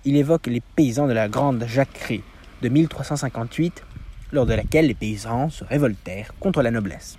[0.06, 2.24] il évoque les paysans de la Grande Jacquerie
[2.62, 3.84] de 1358
[4.32, 7.18] lors de laquelle les paysans se révoltèrent contre la noblesse.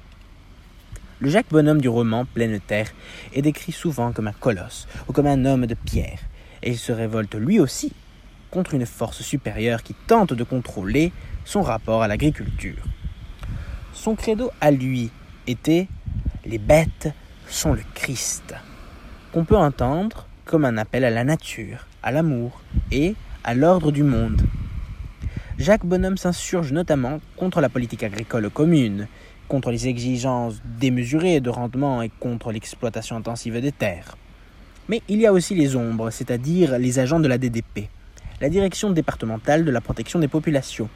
[1.19, 2.93] Le Jacques Bonhomme du roman Pleine Terre
[3.35, 6.21] est décrit souvent comme un colosse ou comme un homme de pierre,
[6.63, 7.93] et il se révolte lui aussi
[8.51, 11.13] contre une force supérieure qui tente de contrôler
[11.45, 12.83] son rapport à l'agriculture.
[14.03, 15.11] Son credo à lui
[15.47, 15.87] était
[16.47, 17.11] Les bêtes
[17.47, 18.55] sont le Christ,
[19.31, 24.03] qu'on peut entendre comme un appel à la nature, à l'amour et à l'ordre du
[24.03, 24.41] monde.
[25.59, 29.07] Jacques Bonhomme s'insurge notamment contre la politique agricole commune,
[29.49, 34.17] contre les exigences démesurées de rendement et contre l'exploitation intensive des terres.
[34.89, 37.91] Mais il y a aussi les ombres, c'est-à-dire les agents de la DDP,
[38.41, 40.89] la Direction départementale de la protection des populations.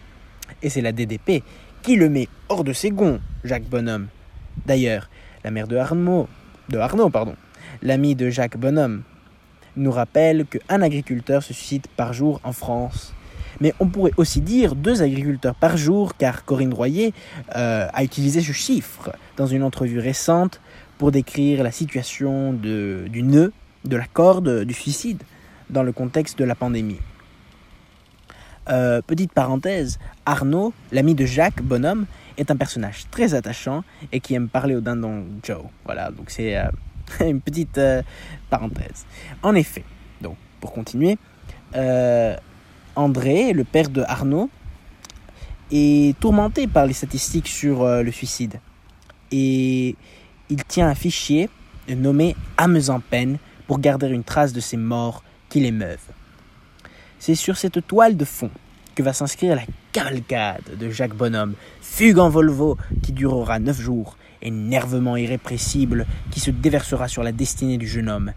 [0.63, 1.43] Et c'est la DDP
[1.85, 4.09] qui le met hors de ses gonds, Jacques Bonhomme.
[4.65, 5.11] D'ailleurs,
[5.45, 6.29] la mère de Arnaud,
[6.71, 7.37] de Arnaud, pardon,
[7.83, 9.03] l'ami de Jacques Bonhomme,
[9.77, 13.13] nous rappelle qu'un agriculteur se suicide par jour en France
[13.61, 17.15] mais on pourrait aussi dire deux agriculteurs par jour, car Corinne Royer
[17.55, 20.61] euh, a utilisé ce chiffre dans une entrevue récente
[20.99, 23.53] pour décrire la situation du nœud,
[23.85, 25.23] de la corde, du suicide,
[25.71, 26.99] dans le contexte de la pandémie.
[28.69, 32.07] Euh, petite parenthèse, Arnaud, l'ami de Jacques Bonhomme,
[32.37, 35.63] est un personnage très attachant et qui aime parler au dindon Joe.
[35.85, 36.65] Voilà, donc c'est euh,
[37.21, 37.81] une petite
[38.51, 39.07] parenthèse.
[39.43, 39.85] En effet,
[40.21, 41.19] donc pour continuer,
[42.97, 44.49] André, le père de Arnaud,
[45.73, 48.61] est tourmenté par les statistiques sur euh, le suicide.
[49.33, 49.97] Et
[50.49, 51.49] il tient un fichier
[51.89, 56.09] nommé âmes en peine pour garder une trace de ces morts qui l'émeuvent.
[57.19, 58.51] C'est sur cette toile de fond
[58.95, 59.63] que va s'inscrire la
[59.93, 66.51] cavalcade de Jacques Bonhomme, fugue en Volvo qui durera neuf jours, énervement irrépressible qui se
[66.51, 68.33] déversera sur la destinée du jeune homme.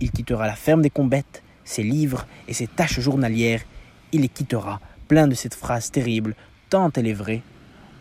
[0.00, 3.62] Il quittera la ferme des combettes, ses livres et ses tâches journalières
[4.14, 6.36] il les quittera, plein de cette phrase terrible,
[6.70, 7.42] tant elle est vraie.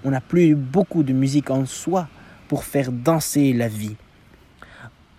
[0.04, 2.08] On n'a plus beaucoup de musique en soi
[2.48, 3.96] pour faire danser la vie.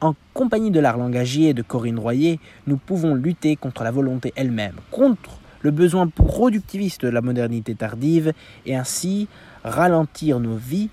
[0.05, 4.75] En compagnie de l'art langagier de Corinne Royer, nous pouvons lutter contre la volonté elle-même,
[4.91, 8.35] contre le besoin productiviste de la modernité tardive,
[8.67, 9.29] et ainsi
[9.65, 10.91] ralentir nos vies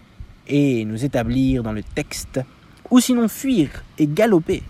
[0.48, 2.40] et nous établir dans le texte,
[2.90, 4.64] ou sinon fuir et galoper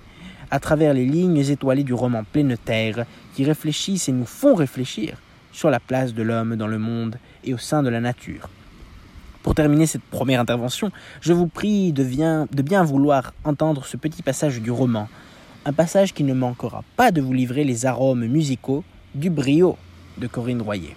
[0.49, 5.17] à travers les lignes étoilées du roman Pleine Terre, qui réfléchissent et nous font réfléchir
[5.51, 8.49] sur la place de l'homme dans le monde et au sein de la nature.
[9.43, 14.61] Pour terminer cette première intervention, je vous prie de bien, vouloir entendre ce petit passage
[14.61, 15.09] du roman,
[15.65, 18.83] un passage qui ne manquera pas de vous livrer les arômes musicaux
[19.15, 19.77] du brio
[20.19, 20.95] de Corinne Royer.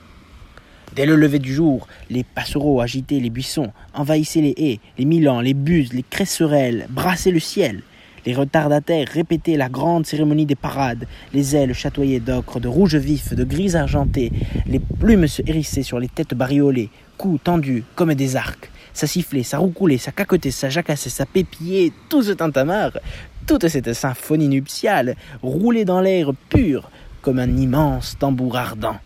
[0.95, 5.41] Dès le lever du jour, les passereaux agitaient les buissons, envahissaient les haies, les milans,
[5.41, 7.83] les buses, les cresserelles, brassaient le ciel.
[8.27, 13.35] Les retardataires répétaient la grande cérémonie des parades, les ailes chatoyaient d'ocre, de rouge vif,
[13.35, 14.33] de gris argenté,
[14.67, 18.71] les plumes se hérissaient sur les têtes bariolées, coups tendus comme des arcs.
[18.93, 22.99] Ça sifflait, ça roucoulait, ça cacotait, ça jacassait, ça pépillait, tout ce tintamarre,
[23.47, 26.91] toute cette symphonie nuptiale roulait dans l'air pur
[27.23, 28.99] comme un immense tambour ardent.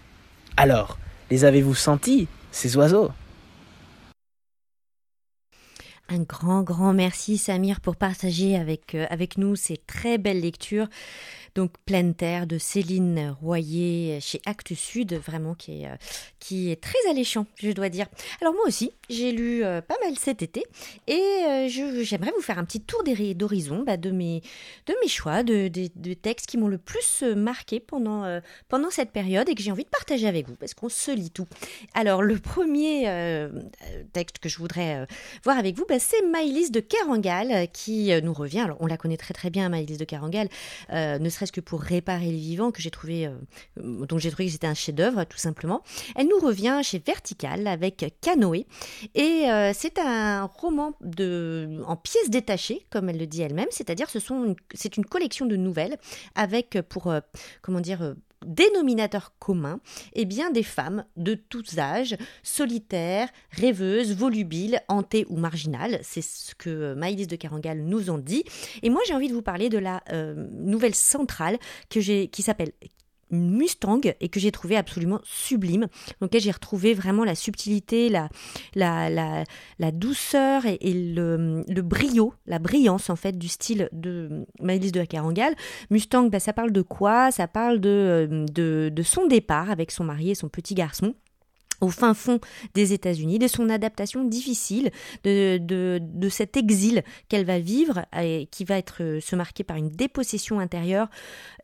[0.57, 0.99] Alors,
[1.31, 3.11] les avez-vous sentis, ces oiseaux?
[6.11, 10.89] Un grand, grand merci Samir pour partager avec, euh, avec nous ces très belles lectures
[11.59, 15.97] donc Pleine Terre de Céline Royer chez Actes Sud, vraiment qui est, euh,
[16.39, 18.07] qui est très alléchant, je dois dire.
[18.41, 20.63] Alors moi aussi, j'ai lu euh, pas mal cet été
[21.09, 24.41] et euh, j'aimerais vous faire un petit tour d'horizon bah, de, mes,
[24.87, 29.49] de mes choix, de, de, textes qui m'ont le plus marqué pendant, pendant cette période
[29.49, 31.49] et que j'ai envie de partager avec vous parce qu'on se lit tout.
[31.93, 33.49] Alors le premier
[34.13, 35.09] texte que je voudrais
[35.43, 38.61] voir avec vous, bah, c'est Maïlis de Kerangal qui nous revient.
[38.61, 40.49] Alors on la connaît très très bien, Maïlis de Kerangal,
[40.93, 44.67] ne serait que pour réparer le vivant, que j'ai trouvé, euh, j'ai trouvé que c'était
[44.67, 45.83] un chef-d'œuvre tout simplement.
[46.17, 48.67] Elle nous revient chez Vertical avec Canoë
[49.15, 54.11] et euh, c'est un roman de en pièces détachées, comme elle le dit elle-même, c'est-à-dire
[54.11, 54.19] ce
[54.75, 55.97] c'est une collection de nouvelles
[56.35, 57.21] avec pour euh,
[57.63, 58.15] comment dire
[58.47, 59.81] dénominateur commun
[60.15, 65.99] eh bien, des femmes de tous âges, solitaires, rêveuses, volubiles, hantées ou marginales.
[66.03, 68.45] C'est ce que Maïlis de Carangal nous en dit.
[68.83, 71.59] Et moi, j'ai envie de vous parler de la euh, nouvelle centrale
[71.89, 72.73] qui s'appelle
[73.31, 75.89] Mustang et que j'ai trouvé absolument sublime,
[76.21, 78.29] donc j'ai retrouvé vraiment la subtilité, la,
[78.75, 79.45] la,
[79.79, 85.01] la, douceur et, le, le, brio, la brillance en fait du style de Maëlys de
[85.01, 85.55] la Carangal.
[85.91, 87.31] Mustang, bah, ça parle de quoi?
[87.31, 91.15] Ça parle euh, de, de son départ avec son mari et son petit garçon
[91.81, 92.41] au fin fond
[92.75, 94.91] des États-Unis, de son adaptation difficile,
[95.25, 99.77] de, de, cet exil qu'elle va vivre et qui va être euh, se marquer par
[99.77, 101.09] une dépossession intérieure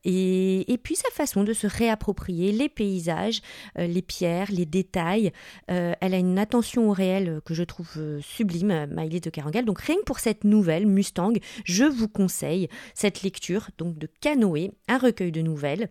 [0.04, 3.40] et, et, puis sa façon de se réapproprier les paysages,
[3.78, 5.32] euh, les pierres, les détails.
[5.70, 9.64] Euh, elle a une attention au réel que je trouve sublime, Maïlis de Carangal.
[9.64, 11.32] Donc rien que pour cette nouvelle Mustang,
[11.64, 15.88] je vous conseille cette lecture donc de Canoë, un recueil de nouvelles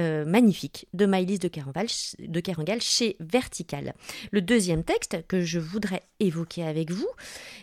[0.00, 1.86] euh, magnifique de Maïlis de Kerangal,
[2.18, 3.92] de chez Vertical.
[4.30, 7.08] Le deuxième texte que je voudrais évoquer avec vous,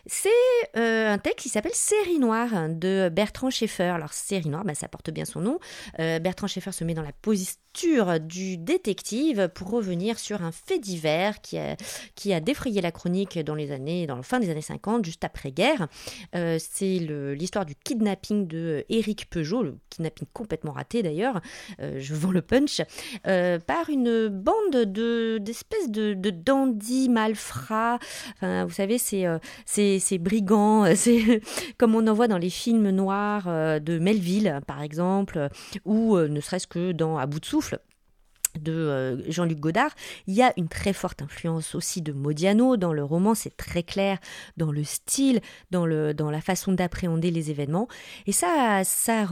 [0.06, 0.30] c'est
[0.78, 3.96] euh, un texte qui s'appelle Série noire de Bertrand Schaeffer.
[3.96, 5.60] Alors Série noire, bah, ça porte bien son nom.
[6.00, 10.80] Euh, Bertrand Schaeffer se met dans la posture du détective pour revenir sur un fait
[10.80, 15.04] divers qui a, défrayé la chronique dans les années, dans la fin des années 50,
[15.06, 15.88] juste après-guerre.
[16.34, 21.42] c'est l'histoire du kidnapping de Éric Peugeot, le kidnapping complètement raté d'ailleurs.
[22.28, 22.82] Le punch,
[23.28, 28.00] euh, par une bande de d'espèces de, de dandys malfrats.
[28.42, 31.42] Vous savez, c'est euh, ces, brigands, euh, c'est
[31.78, 35.50] comme on en voit dans les films noirs de Melville, par exemple,
[35.86, 37.80] ou ne serait-ce que dans À bout de souffle
[38.58, 39.92] de euh, Jean-Luc Godard.
[40.28, 43.84] Il y a une très forte influence aussi de Modiano dans le roman, c'est très
[43.84, 44.18] clair
[44.58, 45.42] dans le style,
[45.72, 47.88] dans, le, dans la façon d'appréhender les événements.
[48.26, 49.28] Et ça, ça,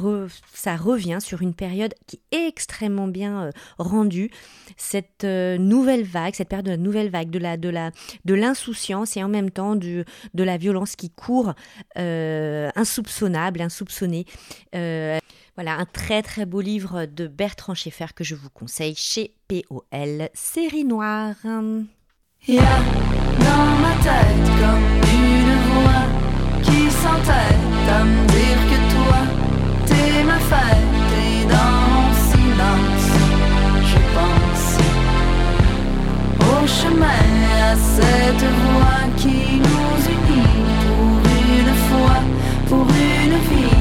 [0.54, 4.32] ça revient sur une période qui est extrêmement bien euh, rendue.
[4.76, 7.92] Cette euh, nouvelle vague, cette période de la nouvelle vague, de la de la
[8.26, 11.54] de l'insouciance et en même temps de la violence qui court,
[11.96, 14.26] insoupçonnable, insoupçonnée.
[15.58, 20.30] Voilà, un très très beau livre de Bertrand Schaeffer que je vous conseille chez POL,
[20.36, 21.34] série noire.
[22.48, 22.78] Il y a
[23.40, 26.06] dans ma tête comme une voix
[26.62, 29.20] qui s'entête à me dire que toi,
[29.88, 30.78] t'es ma fête
[31.26, 33.10] et dans mon silence,
[33.82, 34.78] je pense
[36.40, 37.26] au chemin
[37.64, 41.18] à cette voix qui nous unit pour
[41.50, 42.20] une fois,
[42.70, 43.77] pour une vie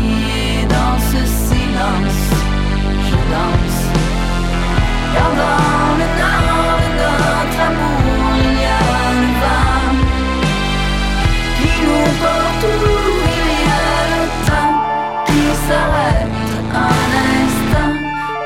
[5.18, 8.78] Avant le nom de notre amour, il n'y a
[9.40, 9.76] pas.
[11.56, 12.90] Qui omet tout,
[13.32, 14.74] il y a le temps
[15.26, 16.34] qui s'arrête
[16.74, 17.10] un
[17.40, 17.94] instant.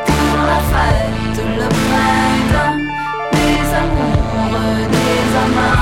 [0.06, 2.80] Tout la fête, le printemps,
[3.32, 5.80] des amours, des amants.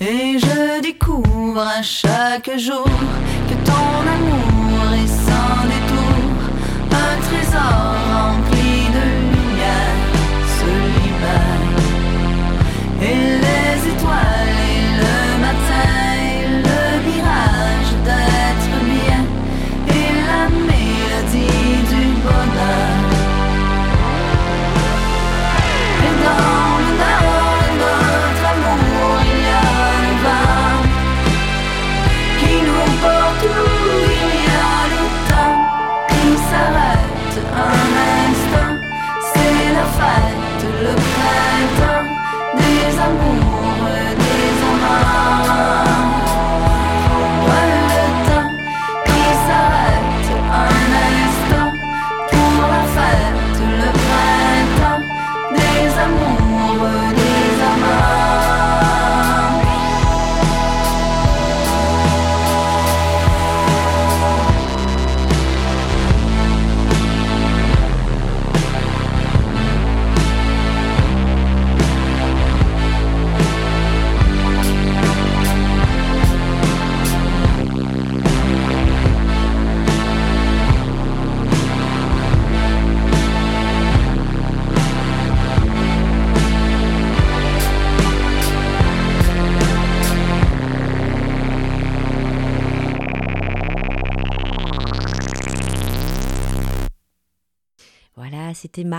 [0.00, 2.97] Et je découvre un chat chaque jour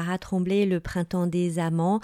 [0.10, 2.00] Marat Tremblay, le printemps des amants.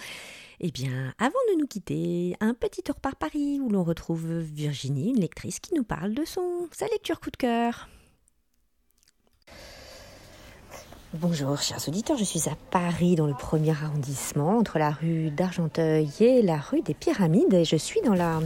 [0.59, 5.09] Eh bien, avant de nous quitter, un petit tour par Paris où l'on retrouve Virginie,
[5.09, 7.89] une lectrice qui nous parle de son sa lecture coup de cœur.
[11.21, 16.09] Bonjour chers auditeurs, je suis à Paris dans le premier arrondissement entre la rue d'Argenteuil
[16.19, 18.41] et la rue des Pyramides et je suis dans la,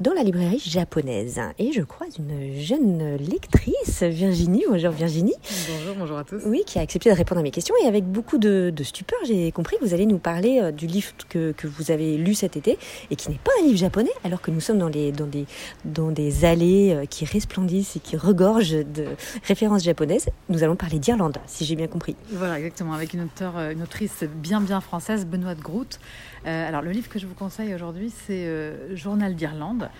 [0.00, 4.64] dans la librairie japonaise et je croise une jeune lectrice, Virginie.
[4.70, 5.34] Bonjour Virginie.
[5.68, 6.40] Bonjour, bonjour à tous.
[6.46, 9.18] Oui, qui a accepté de répondre à mes questions et avec beaucoup de, de stupeur,
[9.26, 12.34] j'ai compris que vous allez nous parler euh, du livre que, que vous avez lu
[12.34, 12.78] cet été
[13.10, 15.44] et qui n'est pas un livre japonais alors que nous sommes dans, les, dans, des,
[15.84, 19.08] dans des allées euh, qui resplendissent et qui regorgent de
[19.46, 20.26] références japonaises.
[20.48, 22.13] Nous allons parler d'Irlande, si j'ai bien compris.
[22.30, 25.98] Voilà, exactement, avec une, auteure, euh, autrice bien bien française, Benoît de Groot.
[26.46, 29.90] Euh, alors le livre que je vous conseille aujourd'hui, c'est euh, Journal d'Irlande,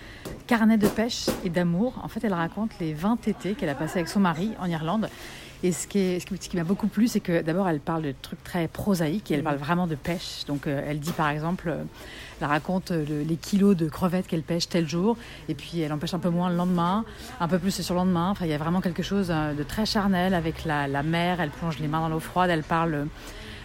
[0.47, 1.99] carnet de pêche et d'amour.
[2.03, 5.09] En fait, elle raconte les 20 étés qu'elle a passés avec son mari en Irlande.
[5.63, 6.19] Et ce qui,
[6.55, 9.57] m'a beaucoup plu, c'est que d'abord, elle parle de trucs très prosaïques et elle parle
[9.57, 10.43] vraiment de pêche.
[10.47, 11.83] Donc, euh, elle dit par exemple, euh,
[12.41, 15.17] elle raconte euh, le- les kilos de crevettes qu'elle pêche tel jour,
[15.49, 17.05] et puis elle en pêche un peu moins le lendemain,
[17.39, 18.29] un peu plus le lendemain.
[18.29, 21.39] Enfin, il y a vraiment quelque chose de très charnel avec la, mer.
[21.39, 22.49] Elle plonge les mains dans l'eau froide.
[22.49, 23.07] Elle parle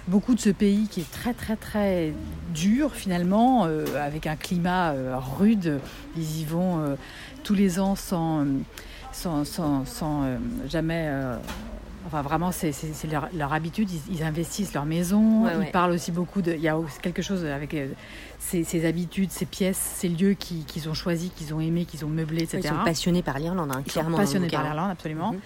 [0.09, 2.13] beaucoup de ce pays qui est très très très
[2.55, 4.95] dur finalement, avec un climat
[5.39, 5.81] rude.
[6.17, 6.97] Ils y vont
[7.43, 8.47] tous les ans sans,
[9.13, 10.25] sans, sans, sans,
[10.69, 11.11] jamais...
[12.13, 12.73] Enfin, vraiment, c'est
[13.11, 13.89] leur, leur habitude.
[13.91, 15.45] Ils, ils investissent leur maison.
[15.45, 15.71] Ouais, ils ouais.
[15.71, 16.53] parlent aussi beaucoup de.
[16.53, 17.87] Il y a quelque chose avec euh,
[18.41, 22.05] ces, ces habitudes, ces pièces, ces lieux qui- qu'ils ont choisis, qu'ils ont aimés, qu'ils
[22.05, 22.59] ont meublés, etc.
[22.65, 24.11] Ils sont passionnés par l'Irlande, hein, Ils sont clairement.
[24.11, 25.33] dans le passionnés par l'Irlande, absolument.
[25.33, 25.41] Mhm.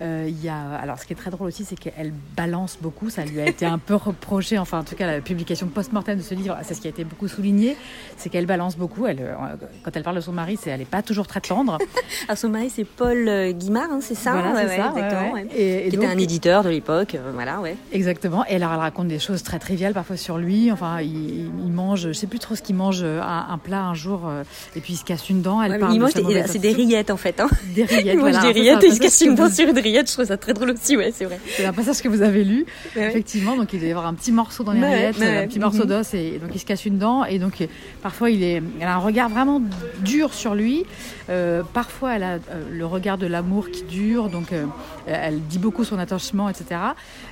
[0.00, 3.10] Il y a, alors, ce qui est très drôle aussi, c'est qu'elle balance beaucoup.
[3.10, 6.22] Ça lui a été un peu reproché, enfin, en tout cas, la publication post-mortem de
[6.22, 7.76] ce livre, c'est ce qui a été beaucoup souligné,
[8.16, 9.06] c'est qu'elle balance beaucoup.
[9.06, 9.34] Elle, euh,
[9.82, 11.78] quand elle parle de son mari, c'est, elle n'est pas toujours très tendre.
[12.28, 14.92] Ah, son mari, c'est Paul euh, Guimard, hein, c'est ça Voilà, Ouais, c'est ouais, ça,
[14.96, 15.32] exactement.
[15.32, 15.46] ouais.
[15.54, 17.76] Et, et Qui donc- était un éditeur de l'époque, euh, voilà, ouais.
[17.92, 18.44] Exactement.
[18.46, 20.72] Et alors, elle raconte des choses très triviales parfois sur lui.
[20.72, 23.82] Enfin, il, il mange, je sais plus trop ce qu'il mange, euh, un, un plat
[23.84, 24.42] un jour, euh,
[24.74, 25.62] et puis il se casse une dent.
[25.62, 27.38] Elle parle il de mange des- mauvaise c'est des rillettes en fait.
[27.40, 27.48] Hein.
[27.74, 28.06] Des rillettes.
[28.16, 29.78] Il mange voilà, des un peu rillettes et il se casse une dent sur une
[29.94, 31.38] Je trouve ça très drôle aussi, ouais, c'est vrai.
[31.48, 33.56] C'est un passage que vous avez lu, Ouais, effectivement.
[33.56, 35.64] Donc il doit y avoir un petit morceau dans les Ouais, rillettes, un petit mhm.
[35.64, 37.24] morceau d'os, et donc il se casse une dent.
[37.24, 37.66] Et donc euh,
[38.02, 39.60] parfois il est, elle a un regard vraiment
[40.00, 40.84] dur sur lui.
[41.28, 42.38] Euh, parfois elle a euh,
[42.70, 44.28] le regard de l'amour qui dure.
[44.28, 44.66] Donc euh,
[45.06, 46.80] elle dit beaucoup son attachement, etc.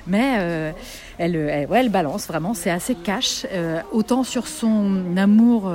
[0.07, 0.73] Mais
[1.17, 2.53] elle, elle, ouais, elle balance vraiment.
[2.53, 3.45] C'est assez cash.
[3.91, 5.71] autant sur son amour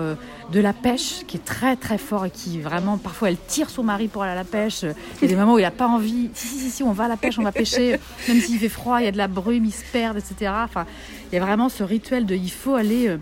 [0.53, 3.82] de la pêche qui est très très fort et qui vraiment parfois elle tire son
[3.82, 4.82] mari pour aller à la pêche.
[4.82, 6.30] Il y a des moments où il n'a pas envie.
[6.34, 7.98] Si, si, si, si, on va à la pêche, on va pêcher.
[8.28, 10.53] Même s'il fait froid, il y a de la brume, ils se perdent, etc.
[10.64, 10.86] Enfin,
[11.30, 13.16] il y a vraiment ce rituel de il faut aller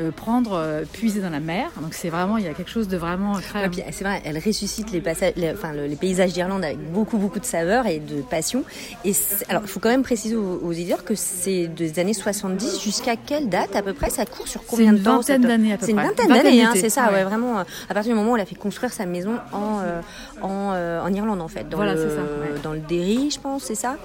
[0.00, 1.70] euh, prendre, euh, puiser dans la mer.
[1.80, 3.66] Donc c'est vraiment, il y a quelque chose de vraiment très.
[3.68, 7.18] Ouais, c'est vrai, elle ressuscite les, passages, les- enfin, le- les paysages d'Irlande avec beaucoup,
[7.18, 8.64] beaucoup de saveur et de passion.
[9.04, 12.14] Et c'est- alors, il faut quand même préciser aux, aux éditeurs que c'est des années
[12.14, 14.10] 70 jusqu'à quelle date à peu près?
[14.10, 16.06] Ça court sur combien une de temps vingtaine cette- d'années à peu C'est une près.
[16.06, 17.14] vingtaine Vingtaine d'années, hein, c'est ça, ouais.
[17.14, 17.58] ouais, vraiment.
[17.60, 20.00] euh, À partir du moment où elle a fait construire sa maison en, euh,
[20.42, 21.68] en, euh, en Irlande, en fait.
[21.68, 22.60] Dans Voilà, le, c'est ça, ouais.
[22.62, 23.96] Dans le Derry, je pense, c'est ça.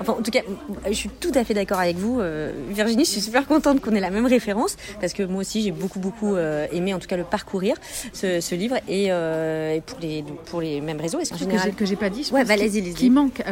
[0.00, 0.40] Enfin, en tout cas,
[0.86, 2.20] je suis tout à fait d'accord avec vous,
[2.70, 3.04] Virginie.
[3.04, 5.98] Je suis super contente qu'on ait la même référence parce que moi aussi j'ai beaucoup
[5.98, 7.76] beaucoup aimé en tout cas le parcourir
[8.12, 8.76] ce, livre.
[8.88, 9.10] Et,
[9.86, 11.18] pour les pour les mêmes raisons.
[11.18, 11.74] Est-ce général...
[11.74, 13.42] que j'ai pas dit, ouais, ce qui, qui manque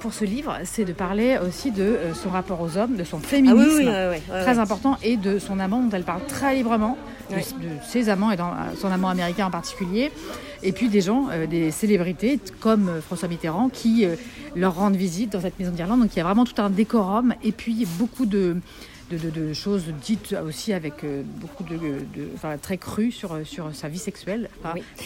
[0.00, 3.90] pour ce livre, c'est de parler aussi de son rapport aux hommes, de son féminisme.
[4.30, 6.96] ah très important et de son amant dont elle parle très librement
[7.30, 7.36] de,
[7.86, 10.10] ses amants et dans, son amant américain en particulier,
[10.62, 14.16] et puis des gens, euh, des célébrités comme euh, François Mitterrand qui euh,
[14.54, 16.00] leur rendent visite dans cette maison d'Irlande.
[16.00, 17.34] Donc il y a vraiment tout un décorum.
[17.42, 18.56] Et puis beaucoup de
[19.16, 21.78] de, choses dites aussi avec euh, beaucoup de,
[22.34, 24.48] enfin, très crues sur, sur sa vie sexuelle.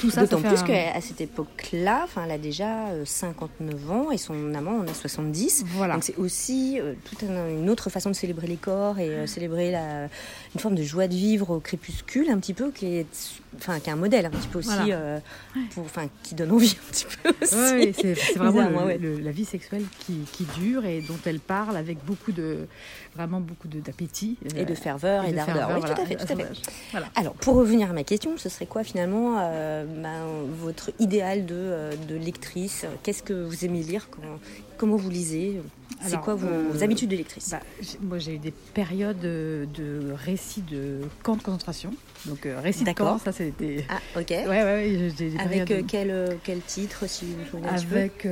[0.00, 4.18] Tout ça, D'autant plus qu'à cette époque-là, enfin, elle a déjà 59 euh, ans et
[4.18, 5.64] son amant en a 70.
[5.66, 5.94] Voilà.
[5.94, 10.04] Donc c'est aussi euh, toute une autre façon de célébrer les corps et célébrer la,
[10.54, 13.06] une forme de joie de vivre au crépuscule un petit peu qui est
[13.56, 14.92] enfin qui est un modèle un petit peu aussi
[15.70, 17.54] pour enfin qui donne envie un petit peu aussi.
[17.56, 22.32] Oui, c'est, vraiment la vie sexuelle qui, qui, dure et dont elle parle avec beaucoup
[22.32, 22.66] de
[23.16, 24.36] vraiment beaucoup d'appétit.
[24.56, 25.70] Et de ferveur et, d'ardeur.
[25.74, 26.16] Oui, tout à fait.
[26.16, 26.46] Tout à fait.
[27.14, 30.24] Alors, pour revenir à ma question, ce serait quoi finalement euh, ben,
[30.60, 32.86] votre idéal de, euh, de lectrice?
[33.02, 34.08] Qu'est-ce que vous aimez lire
[34.76, 35.60] Comment vous lisez?
[36.02, 37.50] C'est quoi vos, euh, habitudes de lectrice?
[37.50, 37.60] bah,
[38.02, 39.66] Moi, j'ai eu des périodes de,
[40.14, 41.92] récits de camps de concentration.
[42.26, 43.84] Donc, euh, récits de camps, ça c'était.
[43.88, 44.30] Ah, ok.
[44.30, 48.28] Ouais, ouais, Avec euh, quel, quel titre, si vous souvenez Avec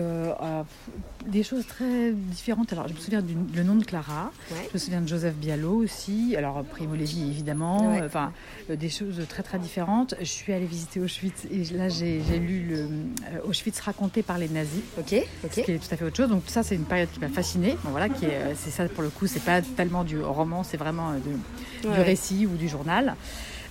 [1.26, 2.72] des choses très différentes.
[2.72, 4.30] Alors, je me souviens du le nom de Clara.
[4.50, 6.34] Je me souviens de Joseph Bialo aussi.
[6.36, 7.96] Alors, Primo Levi, évidemment.
[8.04, 8.32] Enfin,
[8.68, 10.14] des choses très, très différentes.
[10.20, 12.88] Je suis allée visiter Auschwitz et là, j'ai lu le
[13.48, 14.82] Auschwitz raconté par les nazis.
[14.98, 15.14] Ok.
[15.44, 15.50] ok.
[15.54, 16.30] Ce qui est tout à fait autre chose.
[16.34, 17.76] Donc, ça, c'est une période qui m'a fascinée.
[17.84, 21.12] Voilà, qui est, c'est ça pour le coup, c'est pas tellement du roman, c'est vraiment
[21.12, 23.14] euh, du récit ou du journal.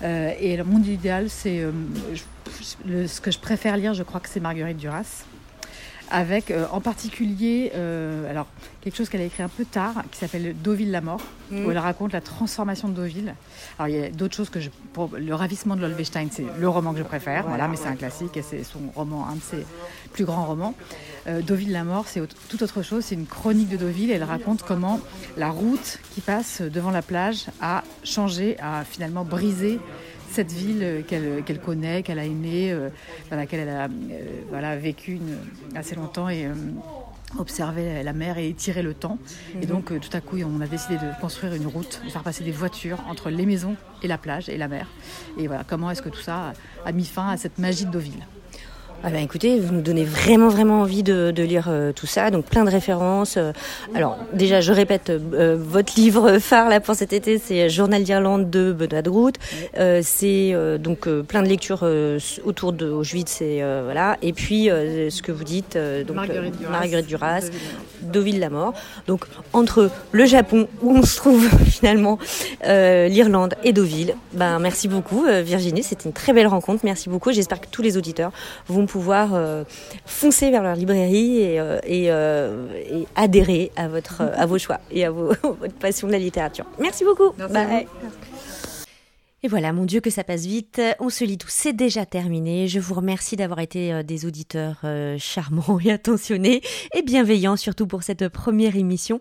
[0.01, 1.73] Euh, et le monde idéal, c'est euh,
[3.05, 5.25] ce que je préfère lire, je crois que c'est Marguerite Duras
[6.13, 8.45] avec euh, en particulier euh, alors
[8.81, 11.71] quelque chose qu'elle a écrit un peu tard qui s'appelle Deauville la mort où mm.
[11.71, 13.33] elle raconte la transformation de Deauville.
[13.79, 16.69] Alors il y a d'autres choses que je pour, le ravissement de l'Olvestein c'est le
[16.69, 19.41] roman que je préfère voilà, mais c'est un classique et c'est son roman un de
[19.41, 19.65] ses
[20.13, 20.75] plus grands romans.
[21.25, 24.23] Euh, Deauville la mort c'est tout autre chose, c'est une chronique de Deauville et elle
[24.23, 24.99] raconte comment
[25.35, 29.79] la route qui passe devant la plage a changé, a finalement brisé
[30.33, 32.89] cette ville qu'elle connaît, qu'elle a aimée, euh,
[33.29, 33.87] dans laquelle elle a euh,
[34.49, 35.19] voilà, vécu
[35.75, 36.53] assez longtemps et euh,
[37.37, 39.19] observé la mer et étiré le temps.
[39.61, 39.71] Et mhm.
[39.71, 42.51] donc, tout à coup, on a décidé de construire une route, de faire passer des
[42.51, 44.87] voitures entre les maisons et la plage et la mer.
[45.37, 46.53] Et voilà, comment est-ce que tout ça
[46.85, 48.25] a mis fin à cette magie de Deauville?
[49.05, 52.31] Ah ben écoutez, vous nous donnez vraiment vraiment envie de, de lire euh, tout ça,
[52.31, 53.35] donc plein de références.
[53.35, 53.51] Euh.
[53.93, 58.49] alors déjà, je répète, euh, votre livre phare là pour cet été, c'est Journal d'Irlande
[58.49, 59.35] de Benoît de Groot.
[60.01, 61.85] c'est donc plein de lectures
[62.45, 64.17] autour de Auschwitz et voilà.
[64.21, 65.77] Et puis ce que vous dites,
[66.07, 66.15] donc
[66.69, 67.49] Marguerite Duras,
[68.01, 68.73] Deauville la mort.
[69.07, 72.19] Donc entre le Japon où on se trouve finalement,
[72.63, 74.15] l'Irlande et Deauville.
[74.31, 76.85] Ben merci beaucoup Virginie, c'était une très belle rencontre.
[76.85, 77.33] Merci beaucoup.
[77.33, 78.31] J'espère que tous les auditeurs
[78.67, 79.63] vont pouvoir euh,
[80.05, 85.03] foncer vers leur librairie et, euh, euh, et, adhérer à, votre, à vos choix et
[85.03, 86.65] à vos, votre passion de la littérature.
[86.79, 87.33] Merci beaucoup.
[87.39, 87.87] Merci
[89.43, 90.81] et voilà, mon Dieu, que ça passe vite.
[90.99, 92.67] On se lit tout, c'est déjà terminé.
[92.67, 94.85] Je vous remercie d'avoir été des auditeurs
[95.17, 96.61] charmants et attentionnés
[96.95, 99.19] et bienveillants, surtout pour cette première émission.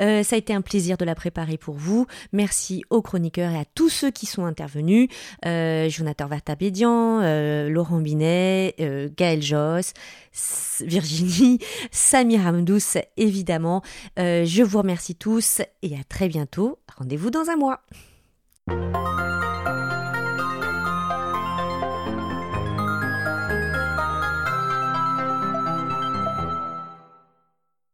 [0.00, 2.06] Euh, ça a été un plaisir de la préparer pour vous.
[2.32, 5.08] Merci aux chroniqueurs et à tous ceux qui sont intervenus.
[5.44, 9.92] Euh, Jonathan Vartabédian, euh, Laurent Binet, euh, Gaël Joss,
[10.80, 11.58] Virginie,
[11.90, 13.82] Samir Hamdous, évidemment.
[14.16, 16.78] je vous remercie tous et à très bientôt.
[16.96, 17.80] Rendez-vous dans un mois.